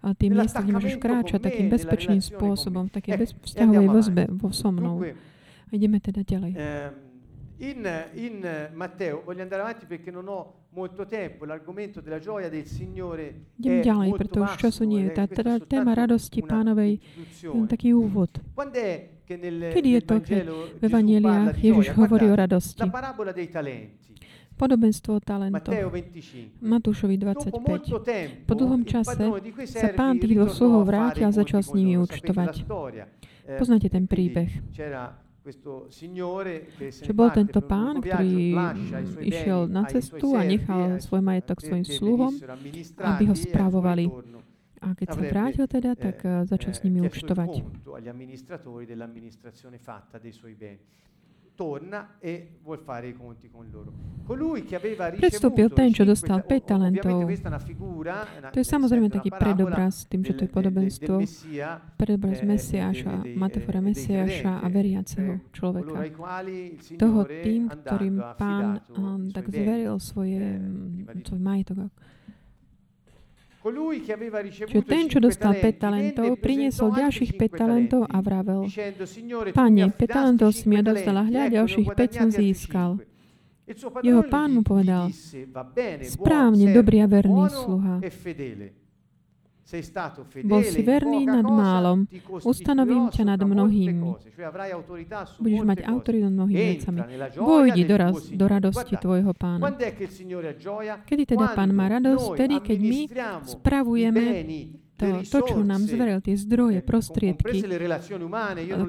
[0.06, 4.54] a nella miesta, kde môžeš kráčať takým bezpečným spôsobom, v takej bez vzťahovej väzbe vo
[4.54, 5.02] so mnou.
[5.74, 6.54] Ideme teda ďalej.
[7.58, 12.66] In, in Matteo, voglio andare avanti perché non ho molto tempo, l'argomento della gioia del
[12.66, 15.10] Signore Idem è ďalej, molto preto už času nie je.
[15.16, 17.00] Tá, teda téma radosti pánovej
[17.48, 18.44] je taký úvod.
[19.72, 22.84] Kedy je to, keď v Evangeliách Ježiš hovorí o radosti.
[22.84, 24.20] la parabola dei talenti,
[24.56, 26.64] Podobenstvo 25.
[26.64, 27.72] Matúšovi Dopo 25.
[27.72, 29.24] molto tempo, Po dlhom čase
[29.68, 32.68] sa pán tých dvoch sluhov vrátil a začal s nimi účtovať.
[33.60, 34.52] Poznáte ten príbeh.
[37.06, 38.58] Čo bol tento pán, ktorý
[39.22, 42.34] išiel na cestu a nechal svoj majetok svojim sluhom,
[42.98, 44.36] aby ho e ritorno
[44.86, 47.52] A keď sa vrátil teda, eh, tak eh, začal s eh, nimi účtovať.
[51.56, 53.94] Torna e vuol fare i conti con loro.
[54.26, 57.20] Colui che aveva Prestúpil ten, čo dostal ta- 5 o- talentov.
[58.52, 61.14] To je samozrejme taký predobraz tým, že to je podobenstvo,
[61.96, 66.12] predobraz Mesiáša, metafora Mesiáša a veriaceho eh, človeka.
[67.00, 68.84] Toho tým, ktorým pán
[69.32, 70.60] tak zveril svoje,
[71.24, 71.88] svoj majetok.
[73.66, 78.02] Čiže ten, čo dostal 5 talenti, venne talentov, e priniesol ďalších altri 5 cinque talentov
[78.06, 78.62] a vravel,
[79.58, 82.92] Pane, 5 affidaste talentov si mi cinque odozdal a talenti, hľa, ďalších 5 som získal.
[83.74, 85.10] suo Jeho pán mu povedal,
[86.06, 87.98] správne, dobrý a verný sluha.
[88.06, 88.66] e fedele.
[88.70, 88.82] Sei
[89.42, 89.55] stato
[90.46, 92.06] Bol si verný nad málom,
[92.46, 94.14] ustanovím ťa nad mnohými.
[95.42, 97.00] Budeš mať autoritu nad mnohými vecami.
[97.34, 99.74] Vojdi do, raz, do radosti tvojho pána.
[101.02, 102.26] Kedy teda pán má radosť?
[102.30, 103.00] noi Vtedy, keď my
[103.42, 104.24] spravujeme
[104.96, 107.60] to, to, čo nám zveril, tie zdroje, eh, prostriedky,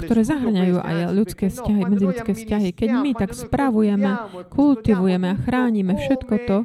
[0.07, 2.71] ktoré zahrňajú aj ľudské no, vzťahy, noi vzťahy.
[2.71, 4.11] Keď my tak spravujeme,
[4.47, 6.59] kultivujeme a chránime všetko to,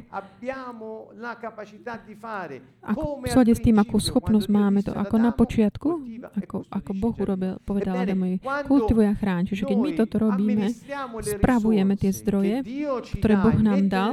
[2.82, 5.88] ako, v súlade s tým, akú schopnosť máme to, ako na počiatku,
[6.38, 9.42] ako, ako Boh urobil, povedal Adamovi, quando kultivuje a chráň.
[9.50, 10.66] Čiže keď my toto robíme,
[11.22, 12.62] spravujeme tie zdroje,
[13.18, 14.10] ktoré Boh e nám dal,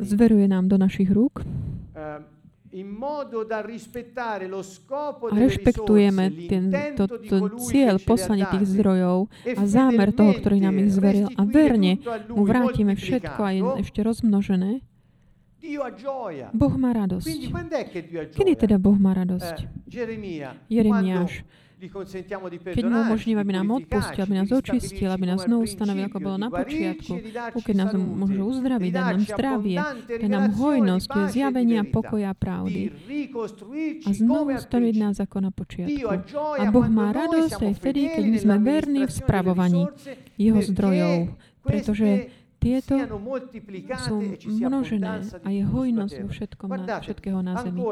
[0.00, 1.44] zveruje nám do našich rúk
[5.28, 6.64] a rešpektujeme risorse, ten,
[6.96, 10.80] to, l'intento di to colui cieľ, poslanie tých zdrojov e a zámer toho, ktorý nám
[10.80, 12.00] ich zveril a verne
[12.32, 13.80] mu vrátime všetko aj moltiplicato.
[13.84, 14.72] ešte rozmnožené.
[16.56, 17.28] Boh má radosť.
[18.34, 19.56] Kedy teda Boh má radosť?
[19.62, 21.46] Eh, Jeremiáš,
[21.82, 26.36] keď mu di aby nám odpustil, aby nás očistil, aby nás znovu stanovil, ako bolo
[26.38, 27.14] na počiatku,
[27.58, 32.94] keď nás môže uzdraviť, dať nám zdravie, dať nám hojnosť, e zjavenia pokoja a pravdy
[34.06, 35.02] a znovu principio.
[35.02, 36.06] nás ako na počiatku.
[36.38, 39.82] A Boh má radosť aj vtedy, keď my sme verní v spravovaní
[40.38, 41.34] jeho zdrojov,
[41.66, 42.30] pretože
[42.62, 42.94] tieto
[44.06, 47.82] sú e množené a je hojnosť vo všetkom na, všetkého na zemi.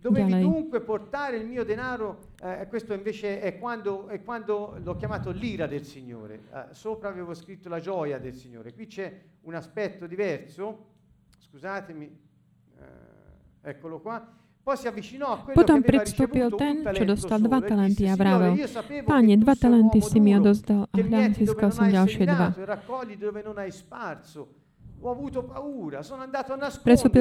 [0.00, 0.42] Dovevi Ďalej.
[0.42, 5.66] dunque portare il mio denaro, eh, questo invece è quando, è quando l'ho chiamato l'ira
[5.66, 10.86] del Signore, Eh, sopra avevo scritto la gioia del Signore, qui c'è un aspetto diverso,
[11.40, 12.04] scusatemi,
[12.78, 14.24] eh, eccolo qua,
[14.62, 18.68] poi si avvicinò a quello Potom ricevuto ten, čo dostal dva talenty a vravel,
[19.04, 22.54] Páne, dva talenty si mi odozdal a hľa, získal non som hai ďalšie dva.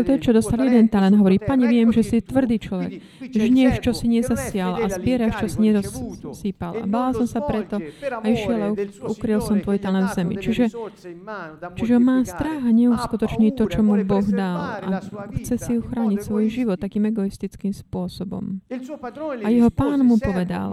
[0.04, 1.38] Ten, nascondere čo dostal jeden talent, hovorí.
[1.38, 2.92] Pane, viem, že si tvrdý človek.
[3.22, 8.26] Žnieš, čo si nezasial a zbieraš, čo si e A bál som sa preto a
[8.26, 8.70] išiel a
[9.08, 10.36] ukryl som tvoj talent v zemi.
[10.42, 10.74] Čiže,
[11.78, 15.00] čiže má strach a neuskutoční to, čo mu Boh dal a
[15.38, 18.60] chce si uchrániť svoj život takým egoistickým spôsobom.
[19.46, 20.68] A jeho pán mu "Servo povedal,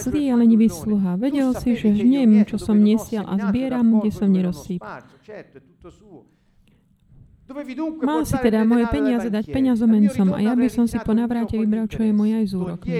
[0.00, 4.10] zlý a lenivý fannullone, sluha, vedel si, že mieto čo som nesial a zbieram, kde
[4.10, 4.86] som nerozsýpal.
[4.86, 6.24] sparso." Certo, è tutto suo.
[6.24, 7.35] Dovevi dunque
[8.02, 11.46] Mal si teda moje ai peniaze dať peňazomencom a ja by som si po con
[11.62, 12.58] vybral, čo je moje aj interessi.
[12.58, 12.92] úrokmi.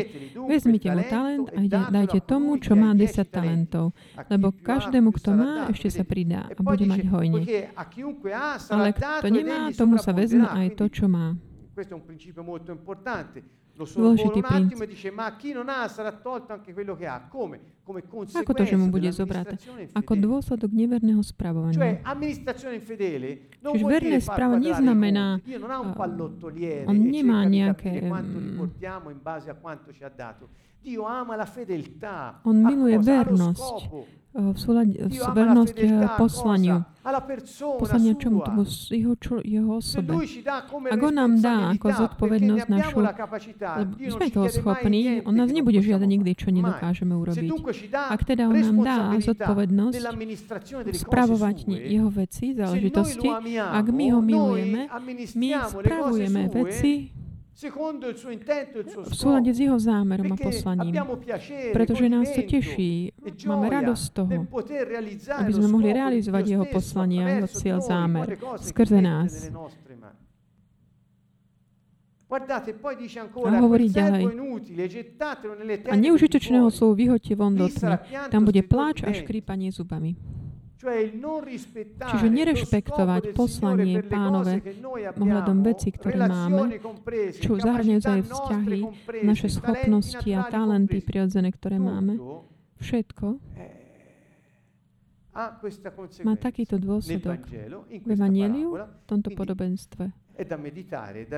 [0.46, 3.34] Vezmite mu talent e a ide, dajte tomu, čo má 10 10 talenti.
[3.34, 3.86] talentov.
[4.30, 7.42] Lebo každému, kto má, ešte sa pridá E a bude mať hojne.
[8.70, 11.34] Ale kto nemá, tomu sa vezme aj to, čo má.
[11.76, 13.55] questo è un principio molto importante.
[13.76, 16.72] Lo Dôležitý sorvolo un attimo princ- e dice, ma chi non ha sarà tolto anche
[16.72, 17.28] quello che ha.
[17.28, 17.76] Come?
[17.84, 18.02] Come
[18.34, 19.60] Ako to, že mu bude zobraté?
[19.94, 21.22] Ako dôsledok neverného
[23.62, 25.38] non Čiže verné správa neznamená,
[25.94, 28.10] pallottoliere on nemá nejaké,
[32.46, 33.58] On miluje vernosť.
[33.58, 34.06] scopo.
[34.36, 36.76] v súlade, Dio s ama la vernosť fedeltà a poslaniu.
[37.80, 38.62] Poslania čomu tomu
[38.92, 40.12] jeho, čo, jeho osobe.
[40.92, 46.04] Ak on nám dá ako zodpovednosť našu, non sme toho schopní, on nás nebude žiadať
[46.04, 47.48] nikdy, čo nedokážeme urobiť.
[47.96, 49.96] Ak teda on nám dá zodpovednosť
[50.92, 54.80] spravovať jeho veci, záležitosti, ak my ho milujeme,
[55.32, 57.24] my spravujeme veci
[57.56, 57.72] e
[59.08, 60.92] v súlade s jeho zámerom a poslaním.
[61.72, 64.32] Pretože nás to teší, e máme radosť z toho,
[65.40, 69.48] aby sme mohli realizovať jeho poslanie a jeho cieľ, zámer skrze nás.
[72.98, 74.24] dice A hovorí ďalej.
[75.86, 78.02] A neužitočného sú vyhoďte von do tmy.
[78.34, 80.18] Tam bude pláč a škrípanie zubami.
[80.86, 84.62] Čiže nerešpektovať poslanie Pánove
[85.18, 86.78] ohľadom veci, ktoré máme,
[87.42, 88.80] čo zahrňajú aj vzťahy,
[89.26, 92.22] naše schopnosti a talenty prirodzené, ktoré máme,
[92.78, 93.42] všetko
[96.24, 97.44] má takýto dôsledok
[97.92, 100.08] v Evangeliu, v tomto podobenstve.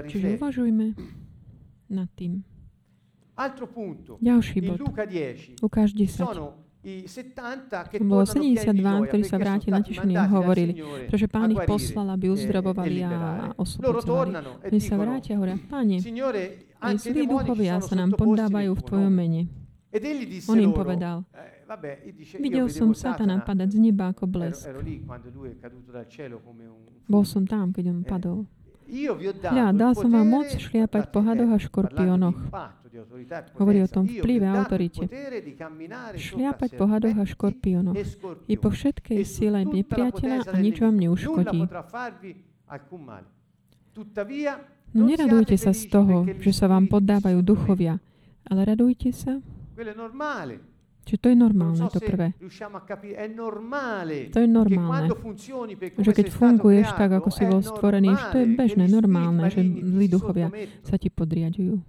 [0.07, 0.87] Čiže uvažujme
[1.91, 2.45] nad tým.
[4.19, 4.79] Ďalší bod.
[5.63, 7.05] Luca 10 Ukáž ci 10.
[7.05, 10.15] sono i 70 che Bolo tornano pieni di 72, gioia ktorí sa vrátili stati natešení
[10.15, 13.43] a hovorili, pretože a pán ich poslal, aby e- e uzdravovali a liberare.
[13.43, 14.07] Loro oslobodzovali.
[14.07, 15.57] tornano e Oni sa vrátia a hovoria,
[16.79, 19.43] i zlí duchovia sa nám nel v Tvojom mene.
[20.47, 21.25] On im povedal,
[22.39, 24.69] videl som Satana padať z neba ako blesk.
[27.09, 28.39] Bol som tam, keď on Eh, padol.
[28.89, 32.39] Hľa, dal som vám moc šliapať po hadoch a škorpiónoch.
[33.61, 35.05] Hovorí o tom vplyve a autorite.
[36.17, 37.97] Šliapať po hadoch a škorpiónoch.
[38.01, 38.05] e
[38.49, 41.69] I po všetkej e sile nepriateľa a nič vám neuškodí.
[44.97, 48.01] No neradujte sa z toho, že sa vám poddávajú duchovia,
[48.49, 49.37] ale radujte sa,
[51.17, 51.17] domenica.
[51.17, 51.17] Quello è normale.
[51.17, 52.29] že to je normálne, to prvé.
[54.29, 55.09] To je normálne.
[55.97, 60.07] Že keď funguješ tak, ako si bol stvorený, že to je bežné, normálne, že zlí
[60.13, 60.53] duchovia
[60.85, 61.81] sa ti podriadujú.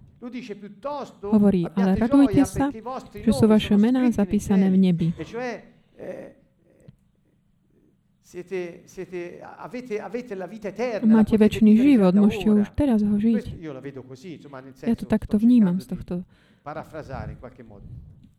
[1.32, 2.68] Hovorí, ale radujte sa,
[3.16, 5.08] že sú vaše mená zapísané v nebi.
[5.16, 5.24] E
[6.00, 6.40] eh,
[8.24, 11.08] siete, siete, avete, avete la vita eterna.
[11.08, 12.62] la Máte väčší život, môžete ora.
[12.64, 13.64] už teraz ho žiť.
[14.86, 16.24] Ja to takto vnímam z tohto.
[16.62, 17.86] parafrasare in qualche modo.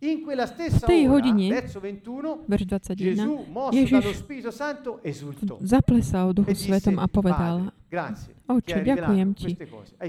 [0.00, 2.96] Stessa tej hodine, verso 21, Verš 21.
[3.04, 4.16] Gesù, mosso Ježiš.
[5.60, 7.68] Zaplesal v duchu E svetom a povedal,
[8.48, 9.60] Oče, ďakujem ti,
[10.00, 10.08] e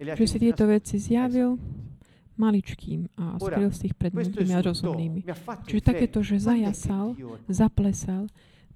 [0.00, 1.58] že si tieto veci zjavil
[2.38, 5.20] maličkým a skryl si ich pred múdrymi a rozumnými.
[5.66, 7.18] Čiže takéto, že zajasal,
[7.50, 8.30] zaplesal,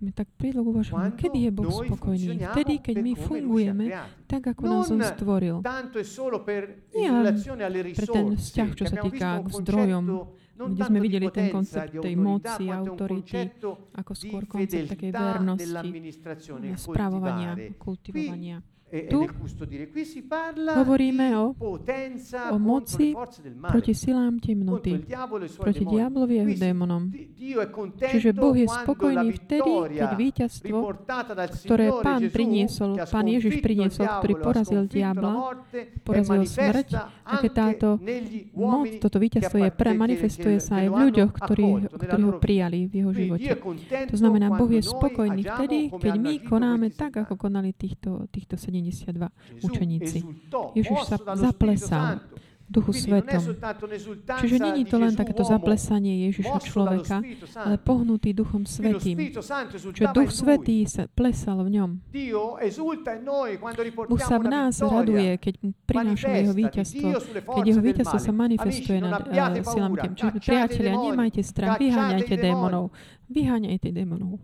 [0.05, 2.36] mi tak uvažovaniu, Quando kedy je Boh spokojný?
[2.52, 3.84] Vtedy, keď my fungujeme
[4.28, 5.64] tak, ako nás On stvoril.
[6.92, 7.09] Nie
[7.96, 10.05] pre ten vzťah, čo sa týka k zdrojom,
[10.55, 13.50] kde sme videli ten koncept tej moci, autority,
[13.96, 15.88] ako skôr koncept takej vernosti,
[16.62, 18.62] il správovania, kultivovania.
[18.95, 19.26] E, e Tu
[20.74, 21.55] hovoríme o-
[22.51, 23.11] o moci
[23.66, 25.16] proti silám temnoty, e
[25.59, 27.11] proti diablovi a démonom.
[27.99, 30.78] Čiže Boh je spokojný vtedy, keď víťazstvo,
[31.66, 36.88] ktoré Pán priniesol, Pán Ježiš priniesol, ktorý porazil diabla, è porazil smrť,
[37.26, 37.88] a keď táto
[38.55, 42.92] moc, toto víťazstvo je pre, manifestuje sa aj v ľuďoch, ktorí, ktorí ho prijali v
[43.03, 43.51] jeho živote.
[44.07, 47.42] To znamená, Boh je spokojný vtedy, keď my konáme tak, ako 70.
[47.42, 48.55] konali týchto, týchto
[48.93, 50.18] 72 Gesù učeníci.
[50.74, 52.20] Ježiš sa zaplesal
[52.64, 53.45] v duchu svetom.
[54.41, 57.20] Čiže není to len takéto zaplesanie Ježiša človeka,
[57.61, 59.20] ale pohnutý Duchom Svetým.
[59.93, 60.32] Čiže Duch.
[60.32, 61.91] Svetý sa plesal v ňom.
[64.09, 65.55] Boh sa v nás raduje, keď
[65.85, 67.09] prinášame jeho víťazstvo,
[67.53, 70.12] keď jeho víťazstvo sa manifestuje nad uh, silami tým.
[70.16, 72.97] Čiže priatelia, nemajte strach, vyháňajte démonov.
[73.28, 74.41] Vyháňajte démonov.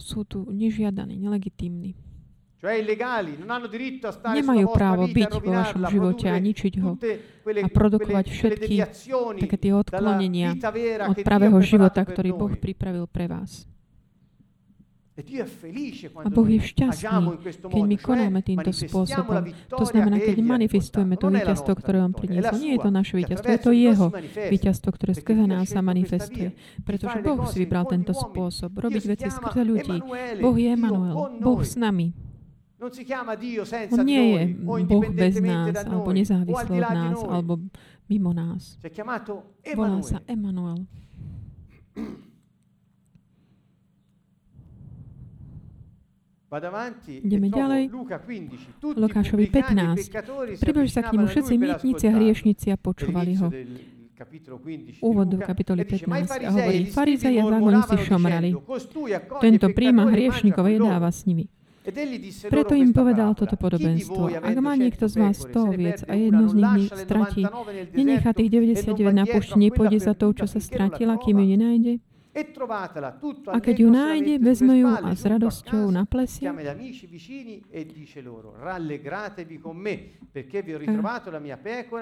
[0.00, 1.94] Sú tu nežiadaní, nelegitímni.
[4.24, 6.96] Nemajú právo byť vo vašom živote a ničiť ho
[7.44, 8.76] a produkovať všetky
[9.44, 10.56] také tie odklonenia
[11.04, 12.32] od pravého života, ktorý.
[12.34, 13.68] Boh pripravil pre vás.
[15.14, 15.22] E
[16.26, 17.38] A Boh je šťastný,
[17.70, 19.46] keď my konáme týmto spôsobom.
[19.70, 22.58] To znamená, keď manifestujeme to víťazstvo, ktoré On priniesol.
[22.58, 24.06] Nie je to naše víťazstvo, je to Jeho
[24.50, 26.58] víťazstvo, ktoré skrze nás sa manifestuje.
[26.82, 30.02] Pretože Boh si vybral tento spôsob, robiť veci skrze ľudí.
[30.42, 32.23] Boh je Emanuel, Boh s nami.
[32.80, 37.52] On nie je Boh bez nás, alebo di od nás, alebo
[38.10, 38.76] mimo nás.
[38.80, 40.20] Si è chiamato Volá sa.
[40.26, 40.84] Emanuel.
[46.54, 47.90] Ideme ďalej.
[47.90, 48.78] Luca 15.
[48.78, 50.06] Tutti Lukášovi i pubblicani e 15.
[50.06, 53.50] peccatori si Približ sa k nemu a všetci mýtnici a hriešnici a počúvali ho.
[53.50, 56.54] All'inizio del capitolo 15 di Úvod do kapitoly e dice, ma i 15 a farisei
[56.54, 58.50] hovorí, e gli farizei scribi a zákonníci šomrali.
[58.54, 61.44] dicendo, "Costui accoglie Tento príjma e hriešnikov loro." jedáva s nimi.
[62.48, 64.32] Preto im povedal toto podobenstvo.
[64.40, 67.44] Ak má niekto z vás 100 oviec a jednu z nich stratí,
[67.92, 71.94] nenechá tých 99 na púšti, nepôjde za tou, čo sa stratila, kým ju nenájde?
[73.46, 76.50] A keď ju nájde, vezme ju a s radosťou naplesie.
[76.50, 76.56] Eh.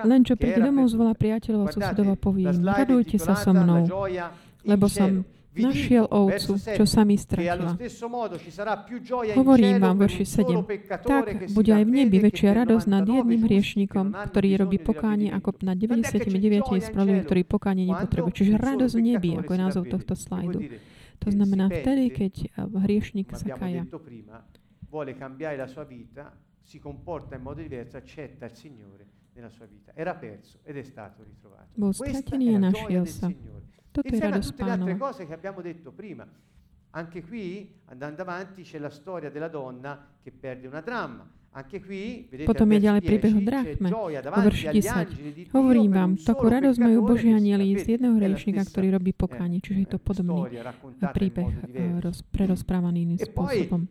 [0.08, 3.84] Len čo príde domov, zvolá priateľov a susedov a povie radujte sa so mnou,
[4.64, 5.20] lebo som
[5.56, 7.76] našiel ovcu, čo sa mi stratila.
[9.36, 10.64] Hovorím vám, verši 7,
[11.04, 15.76] tak bude aj v nebi väčšia radosť nad jedným hriešnikom, ktorý robí pokánie ako nad
[15.76, 16.28] 99
[16.80, 18.32] spravodlivých, ktorý pokánie nepotrebuje.
[18.32, 20.60] Čiže radosť v nebi, ako je názov tohto slajdu.
[21.22, 22.48] To znamená vtedy, keď eh,
[22.82, 23.86] hriešnik sa kaja.
[24.92, 29.64] Vuole cambiare la sua vita, si comporta in modo diverso, accetta il Signore nella sua
[29.64, 29.92] vita.
[29.94, 31.68] Era perso ed è stato ritrovato.
[31.74, 33.26] Bol stratený e a našiel sa.
[33.28, 33.71] Signore.
[33.92, 34.84] Tutto Insieme a tutte Spano.
[34.84, 36.26] le altre cose che abbiamo detto prima.
[36.94, 41.40] Anche qui, andando avanti, c'è la storia della donna che perde una dramma
[42.48, 45.52] Potom je ďalej príbeh o drachme, o verši 10.
[45.52, 49.88] Hovorím vám, takú radosť majú Boží anieli z jedného hriešnika, ktorý robí pokánie, čiže je
[49.92, 50.48] to podobný
[51.12, 53.84] príbeh eh, roz, prerozprávaný iným spôsobom.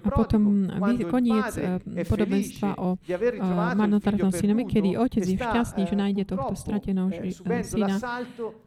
[0.00, 0.42] A potom
[1.12, 1.76] koniec eh,
[2.08, 7.12] podobenstva o eh, marnotratnom synome, kedy otec je šťastný, že nájde tohto strateného
[7.68, 8.00] syna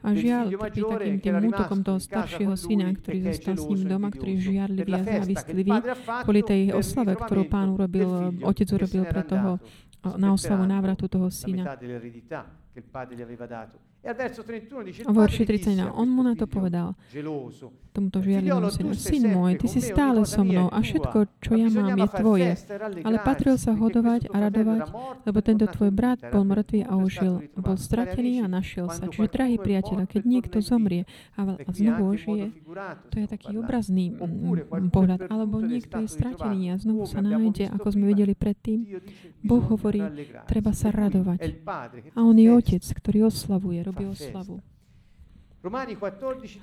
[0.06, 4.38] a žiaľ trpí takým tým útokom toho staršieho syna, ktorý zostal s ním doma, ktorý
[4.38, 5.74] žiarlivý a závislivý
[6.22, 8.10] kvôli tej oslave, robota, ktorú pán urobil,
[8.44, 9.58] otec urobil pre toho,
[10.20, 11.66] na oslavu návratu toho syna.
[14.06, 15.44] A vo verši
[15.90, 16.94] on mu na to povedal,
[17.96, 21.96] tomuto žiarlivým synu, syn môj, ty si stále so mnou a všetko, čo ja mám,
[21.96, 22.50] je tvoje.
[23.02, 24.82] Ale patril sa hodovať a radovať,
[25.24, 29.08] lebo tento tvoj brat bol mŕtvý a ožil, bol stratený a našiel sa.
[29.08, 31.08] Čiže, drahý priateľ, keď niekto zomrie
[31.40, 32.52] a, a znovu ožije,
[33.10, 34.12] to je taký obrazný
[34.92, 35.32] pohľad.
[35.32, 39.02] Alebo niekto je stratený a znovu sa nájde, ako sme videli predtým.
[39.40, 40.04] Boh hovorí,
[40.46, 41.64] treba sa radovať.
[42.14, 44.60] A on je otec, ktorý oslavuje, robí oslavu.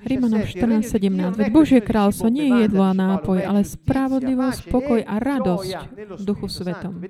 [0.07, 1.51] Rímanom 14.17.
[1.51, 5.71] Božie kráľstvo nie je jedlo a nápoj, ale spravodlivosť, spokoj a radosť
[6.07, 7.03] v Duchu Svetom.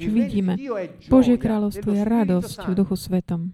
[0.00, 0.56] Čiže vidíme,
[1.12, 3.52] Božie kráľovstvo je radosť v Duchu Svetom.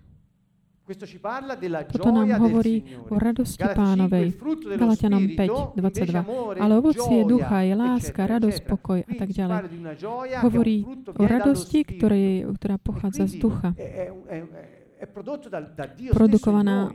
[1.91, 4.39] Toto nám hovorí o radosti pánovej.
[4.79, 6.63] Galatianom 5, 22.
[6.63, 9.67] Ale ovocie ducha je láska, radosť, pokoj a tak ďalej.
[10.47, 10.87] Hovorí
[11.19, 13.75] o radosti, ktoré, ktorá pochádza z ducha
[16.13, 16.93] produkovaná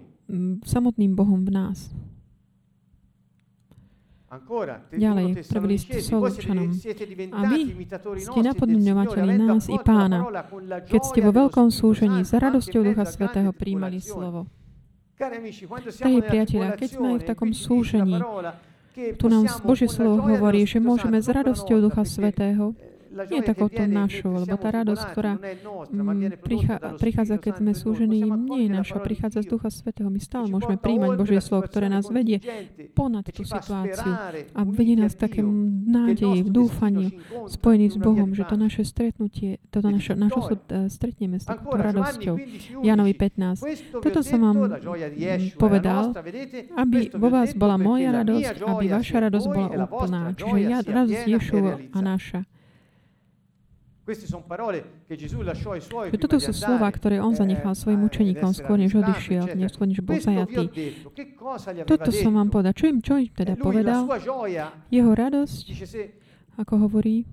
[0.66, 1.92] samotným Bohom v nás.
[4.96, 6.72] Ďalej, prvý list Solčanom.
[7.36, 7.84] A vy
[8.16, 10.24] ste napodobňovateľi nás i pána,
[10.88, 14.48] keď ste vo veľkom súžení s radosťou Ducha Svetého príjmali slovo.
[15.20, 18.24] Drahí priatelia, keď sme aj v takom súžení,
[19.20, 22.72] tu nám Božie slovo hovorí, že môžeme s radosťou Ducha Svetého
[23.12, 26.40] nie je takou našou, lebo tá radosť, ktorá mm,
[26.96, 30.08] prichádza, keď sme súžení, nie je naša, prichádza z Ducha Svetého.
[30.08, 32.40] My stále môžeme príjmať Božie slovo, ktoré nás vedie
[32.96, 34.12] ponad tú situáciu
[34.56, 37.10] a vedie nás také nádeji, v dúfaniu,
[37.52, 40.40] spojený s Bohom, že to naše stretnutie, toto naše, naše
[40.88, 42.36] stretneme s takouto radosťou.
[42.82, 44.00] Janovi 15.
[44.00, 46.16] Toto som vám mm, povedal,
[46.80, 50.22] aby vo vás bola moja radosť, aby vaša radosť bola úplná.
[50.38, 51.60] Čiže ja, radosť Ješu
[51.92, 52.48] a naša.
[56.18, 60.74] Toto sú slova, ktoré on zanechal svojim učeníkom skôr, než odišiel, skôr, než bol zajatý.
[61.86, 62.74] Toto som vám povedal.
[62.74, 64.10] Čo im, čo im teda povedal?
[64.90, 65.66] Jeho radosť,
[66.58, 67.30] ako hovorí,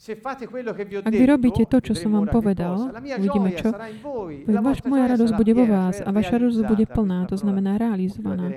[0.00, 2.88] ak vy robíte to, čo som vám povedal,
[3.20, 3.68] uvidíme čo,
[4.48, 8.48] vaš, moja radosť bude vo vás a vaša radosť bude plná, to znamená realizovaná.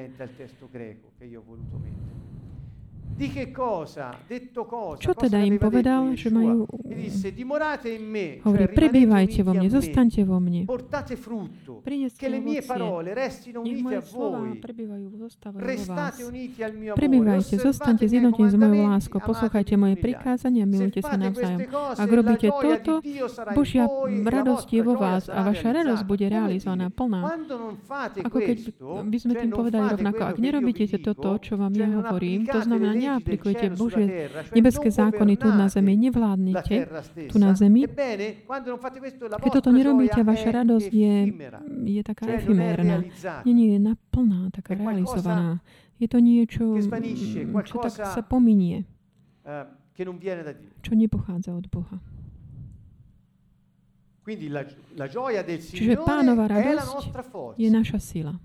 [4.99, 6.65] Čo teda im povedal, že majú...
[8.41, 10.65] Hovorí, prebývajte vo mne, zostaňte vo mne.
[11.83, 12.65] Prineste ovocie.
[13.63, 16.95] Nech moje slova prebývajú, zostávajú vo.
[16.97, 21.69] Prebývajte, zostaňte zjednotení s mojou láskou, poslúchajte moje prikázania, milujte sa navzájom.
[21.93, 23.03] Ak robíte toto,
[23.53, 27.21] Božia radosť je vo vás a vaša radosť bude realizovaná plná.
[28.25, 28.57] Ako keď
[29.05, 33.19] by sme tým povedali rovnako, ak nerobíte toto, čo vám ja hovorím, to znamená, konania,
[33.19, 36.87] aplikujte Božie nebeské zákony tu na zemi, nevládnite
[37.27, 37.83] tu na zemi.
[39.43, 41.15] Keď toto nerobíte, vaša radosť je,
[41.83, 43.03] je taká efimérna.
[43.43, 45.59] Nie, nie, je naplná, taká realizovaná.
[45.99, 46.79] Je to niečo,
[47.63, 48.87] čo tak sa pominie,
[50.81, 51.97] čo nepochádza od Boha.
[55.59, 57.11] Čiže pánova radosť
[57.59, 58.39] je naša sila.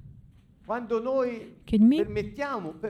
[0.68, 1.98] Keď my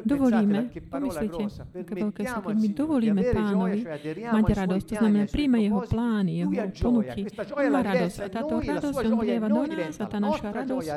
[0.03, 1.45] dovolíme, pomyslite,
[1.79, 3.79] aká veľká keď my dovolíme pánovi
[4.19, 7.21] mať radosť, to znamená príjme jeho plány, jeho ponuky,
[7.55, 10.89] on má radosť a táto radosť on vlieva do nás a tá naša radosť,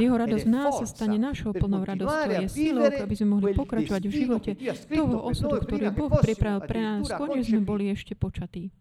[0.00, 4.12] jeho radosť nás sa stane našou plnou radosťou, je silou, aby sme mohli pokračovať v
[4.16, 4.50] živote
[4.88, 8.72] toho osudu, ktorý Boh pripravil pre nás, skôr sme boli ešte počatí.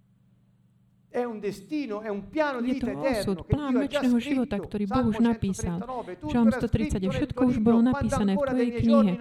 [1.14, 5.78] Je to osud, plán väčšného života, ktorý Boh už napísal.
[6.26, 9.11] Žalm 139, všetko už bolo napísané v tvojej knihe.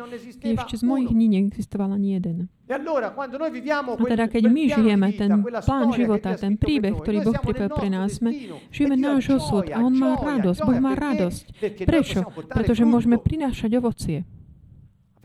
[0.57, 2.37] Ešte z mojich dní neexistoval ani jeden.
[2.73, 7.89] A no teda, keď my žijeme ten plán života, ten príbeh, ktorý Boh pripravil pre
[7.93, 11.45] nás, sme, žijeme náš osud a On má radosť, Boh má radosť.
[11.85, 12.25] Prečo?
[12.49, 14.25] Pretože môžeme prinášať ovocie.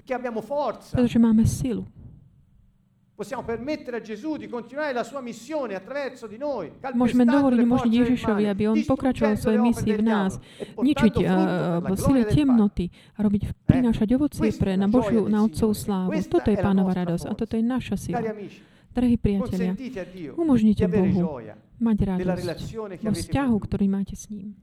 [0.03, 1.88] Pretože máme silu.
[3.18, 6.70] Possiamo permettere a Gesù di continuare la sua missione attraverso di noi.
[6.93, 10.38] Môžeme dovoliť umožniť Ježišovi, aby on pokračoval svoje svojej v nás,
[10.78, 11.13] ničiť
[11.82, 16.13] v sile temnoty a robiť, prinášať ovocie pre na Božiu, na Otcov slávu.
[16.30, 18.22] Toto je Pánova radosť a toto je naša sila.
[18.93, 19.74] Drahí priatelia,
[20.38, 21.41] umožnite Bohu
[21.82, 22.45] mať radosť
[23.01, 24.53] vo vzťahu, ktorý máte s ním.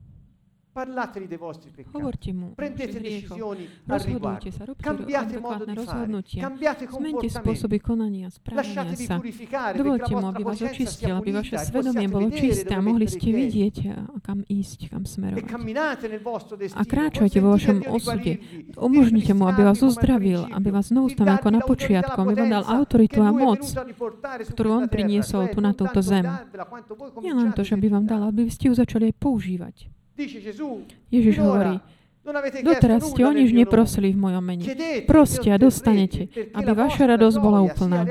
[0.75, 1.97] Parlateli dei vostri peccati.
[1.97, 4.51] Hovorte mu Prendete decisioni al riguardo.
[4.51, 6.23] Sa, cambiate modo di fare.
[6.35, 9.23] Cambiate Zmente spôsoby konania, správania sa.
[9.71, 13.77] Dovolte mu, aby vás očistil, aby vaše svedomie bolo čisté a mohli ste vidieť,
[14.27, 15.47] kam ísť, kam smerovať.
[16.75, 18.43] A kráčajte vo vašom osude.
[18.75, 23.23] Umožnite mu, aby vás uzdravil, aby vás znovu ako na počiatku, aby vám dal autoritu
[23.23, 23.63] a moc,
[24.51, 26.27] ktorú on priniesol tu na túto zem.
[27.23, 29.95] Nie len to, že by vám dal, aby ste ju začali aj používať.
[31.11, 31.81] Ježiš hovorí,
[32.65, 34.65] Doteraz ste o nič neprosili v mojom mene.
[35.05, 38.09] Proste a dostanete, aby vaša radosť bola úplná.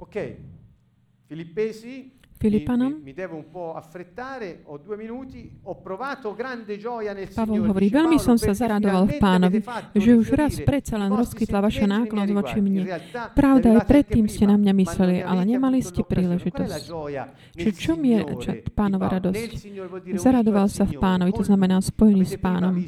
[0.00, 0.16] OK.
[1.28, 3.02] Filipesi Filipanom.
[7.34, 9.58] Pavol hovorí, veľmi som sa zaradoval v pánovi,
[9.98, 12.86] že už raz predsa len rozkytla vaša náklad voči mne.
[13.34, 16.82] Pravda, aj predtým ste na mňa mysleli, ale nemali ste príležitosť.
[17.58, 18.22] Čiže čom je
[18.70, 19.50] pánova radosť?
[20.14, 22.78] Zaradoval sa v pánovi, to znamená spojený s pánom.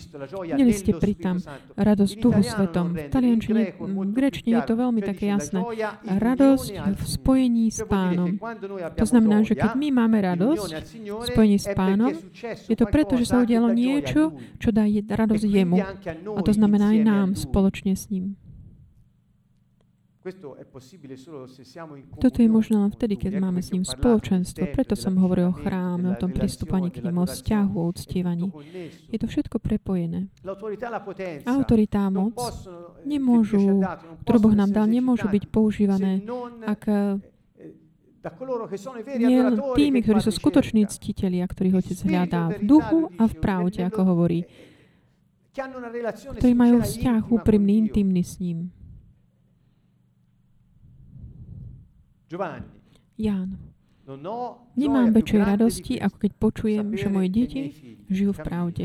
[0.46, 1.42] Videli ste pritam
[1.74, 2.94] radosť Duhu Svetom.
[2.94, 5.59] V taliančine, v grečtine je to veľmi také jasné.
[6.07, 8.38] Radosť v spojení s pánom.
[8.94, 10.70] To znamená, znamená, že keď my máme radosť
[11.32, 12.12] spojení s Pánom,
[12.68, 15.78] je to preto, že sa udialo niečo, čo dá radosť jemu.
[16.36, 18.36] A to znamená aj nám spoločne s ním.
[22.20, 24.68] Toto je možné len vtedy, keď máme s ním spoločenstvo.
[24.68, 28.53] Preto som hovoril o chráme, o tom pristúpaní k nemu, o vzťahu, o uctievaní.
[29.09, 30.28] Je to všetko prepojené.
[31.49, 32.36] Autoritá a moc
[33.09, 33.80] nemôžu,
[34.28, 36.20] ktorú Boh nám dal, nemôžu byť používané,
[36.68, 36.84] ak
[39.16, 43.81] nie len tými, ktorí sú skutoční ctitelia, ktorých Otec hľadá v duchu a v pravde,
[43.81, 44.45] ako hovorí,
[46.37, 48.68] ktorí majú vzťah úprimný, intimný s ním.
[53.18, 53.59] Ján.
[54.79, 57.61] Nemám väčšej radosti, ako keď počujem, že moje deti
[58.11, 58.85] žijú v pravde.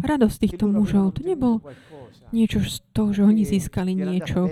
[0.00, 1.60] Radosť týchto mužov to nebol
[2.32, 4.48] niečo z toho, že oni získali niečo,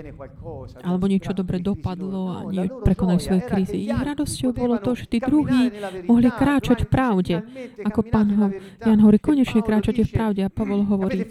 [0.85, 3.89] alebo niečo dobre dopadlo a nie prekonali svoje krízy.
[3.89, 5.73] Ich radosťou bolo to, že tí druhí
[6.05, 7.35] mohli kráčať v pravde.
[7.81, 8.53] Ako pán ho,
[8.85, 10.45] Jan hovorí, konečne kráčate v pravde.
[10.45, 11.25] A Pavol hovorí,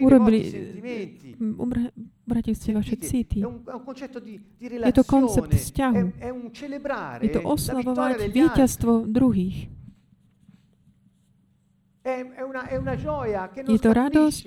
[0.00, 0.40] urobili,
[1.36, 1.92] umre,
[2.24, 3.44] brati ste vaše city.
[4.64, 6.04] Je to koncept vzťahu.
[7.20, 9.68] Je to oslavovať víťazstvo druhých.
[13.66, 14.42] Je to radosť,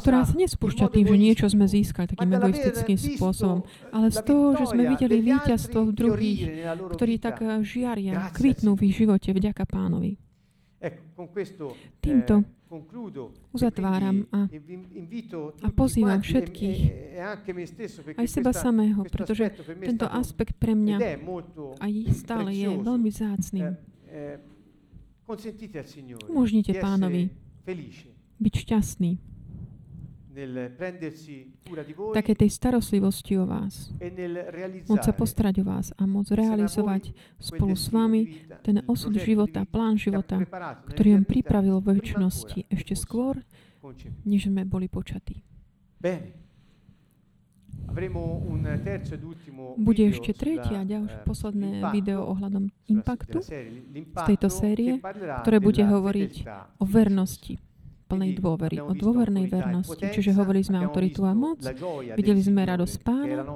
[0.00, 3.62] ktorá sa nespúšťa tým, že niečo sme získali takým egoistickým spôsobom,
[3.94, 6.42] ale z toho, že sme videli víťazstvo v druhých,
[6.96, 10.18] ktorí tak eh, žiaria, kvitnú v ich živote vďaka pánovi.
[12.00, 12.34] Týmto
[13.50, 14.46] uzatváram a,
[15.60, 16.78] a pozývam všetkých,
[18.16, 19.50] aj seba samého, pretože
[19.82, 20.96] tento aspekt pre mňa
[21.82, 23.74] aj stále je veľmi zácným.
[26.30, 27.30] Umožnite pánovi
[28.40, 29.30] byť šťastný
[32.14, 33.90] také tej starostlivosti o vás.
[34.86, 39.98] Môcť sa postrať o vás a môcť realizovať spolu s vami ten osud života, plán
[39.98, 40.40] života,
[40.94, 43.42] ktorý vám pripravil v väčšnosti ešte skôr,
[44.24, 45.42] než sme boli počatí.
[46.00, 46.39] Bene.
[49.76, 53.50] Bude ešte tretie a ďalšie posledné video ohľadom impaktu z
[54.26, 55.02] tejto série,
[55.42, 56.32] ktoré bude hovoriť
[56.78, 57.58] o vernosti
[58.10, 60.02] plnej dôvery, o dôvernej vernosti.
[60.02, 61.62] Čiže hovorili sme autoritu a moc,
[62.18, 63.46] videli sme radosť pána,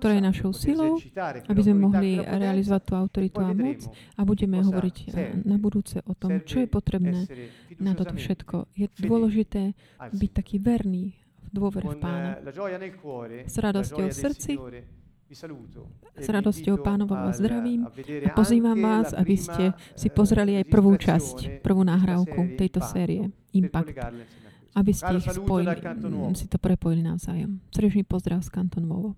[0.00, 0.96] ktorá je našou silou,
[1.44, 3.84] aby sme mohli realizovať tú autoritu a moc
[4.16, 7.28] a budeme hovoriť eh, na budúce o tom, čo je potrebné
[7.76, 8.72] na toto všetko.
[8.72, 11.19] Je dôležité byť taký verný,
[11.50, 12.30] dôvere v pána.
[12.42, 14.82] eh, S radosťou v srdci, e
[16.18, 17.86] s vi radosťou pánovom vás zdravím
[18.26, 23.30] a pozývam vás, aby ste si eh, pozreli aj prvú časť, prvú nahrávku tejto série
[23.54, 23.94] Impact,
[24.74, 25.74] aby ste ich spojili,
[26.34, 27.62] si to prepojili navzájom.
[27.70, 29.14] Srdečný pozdrav z Kanton Novo.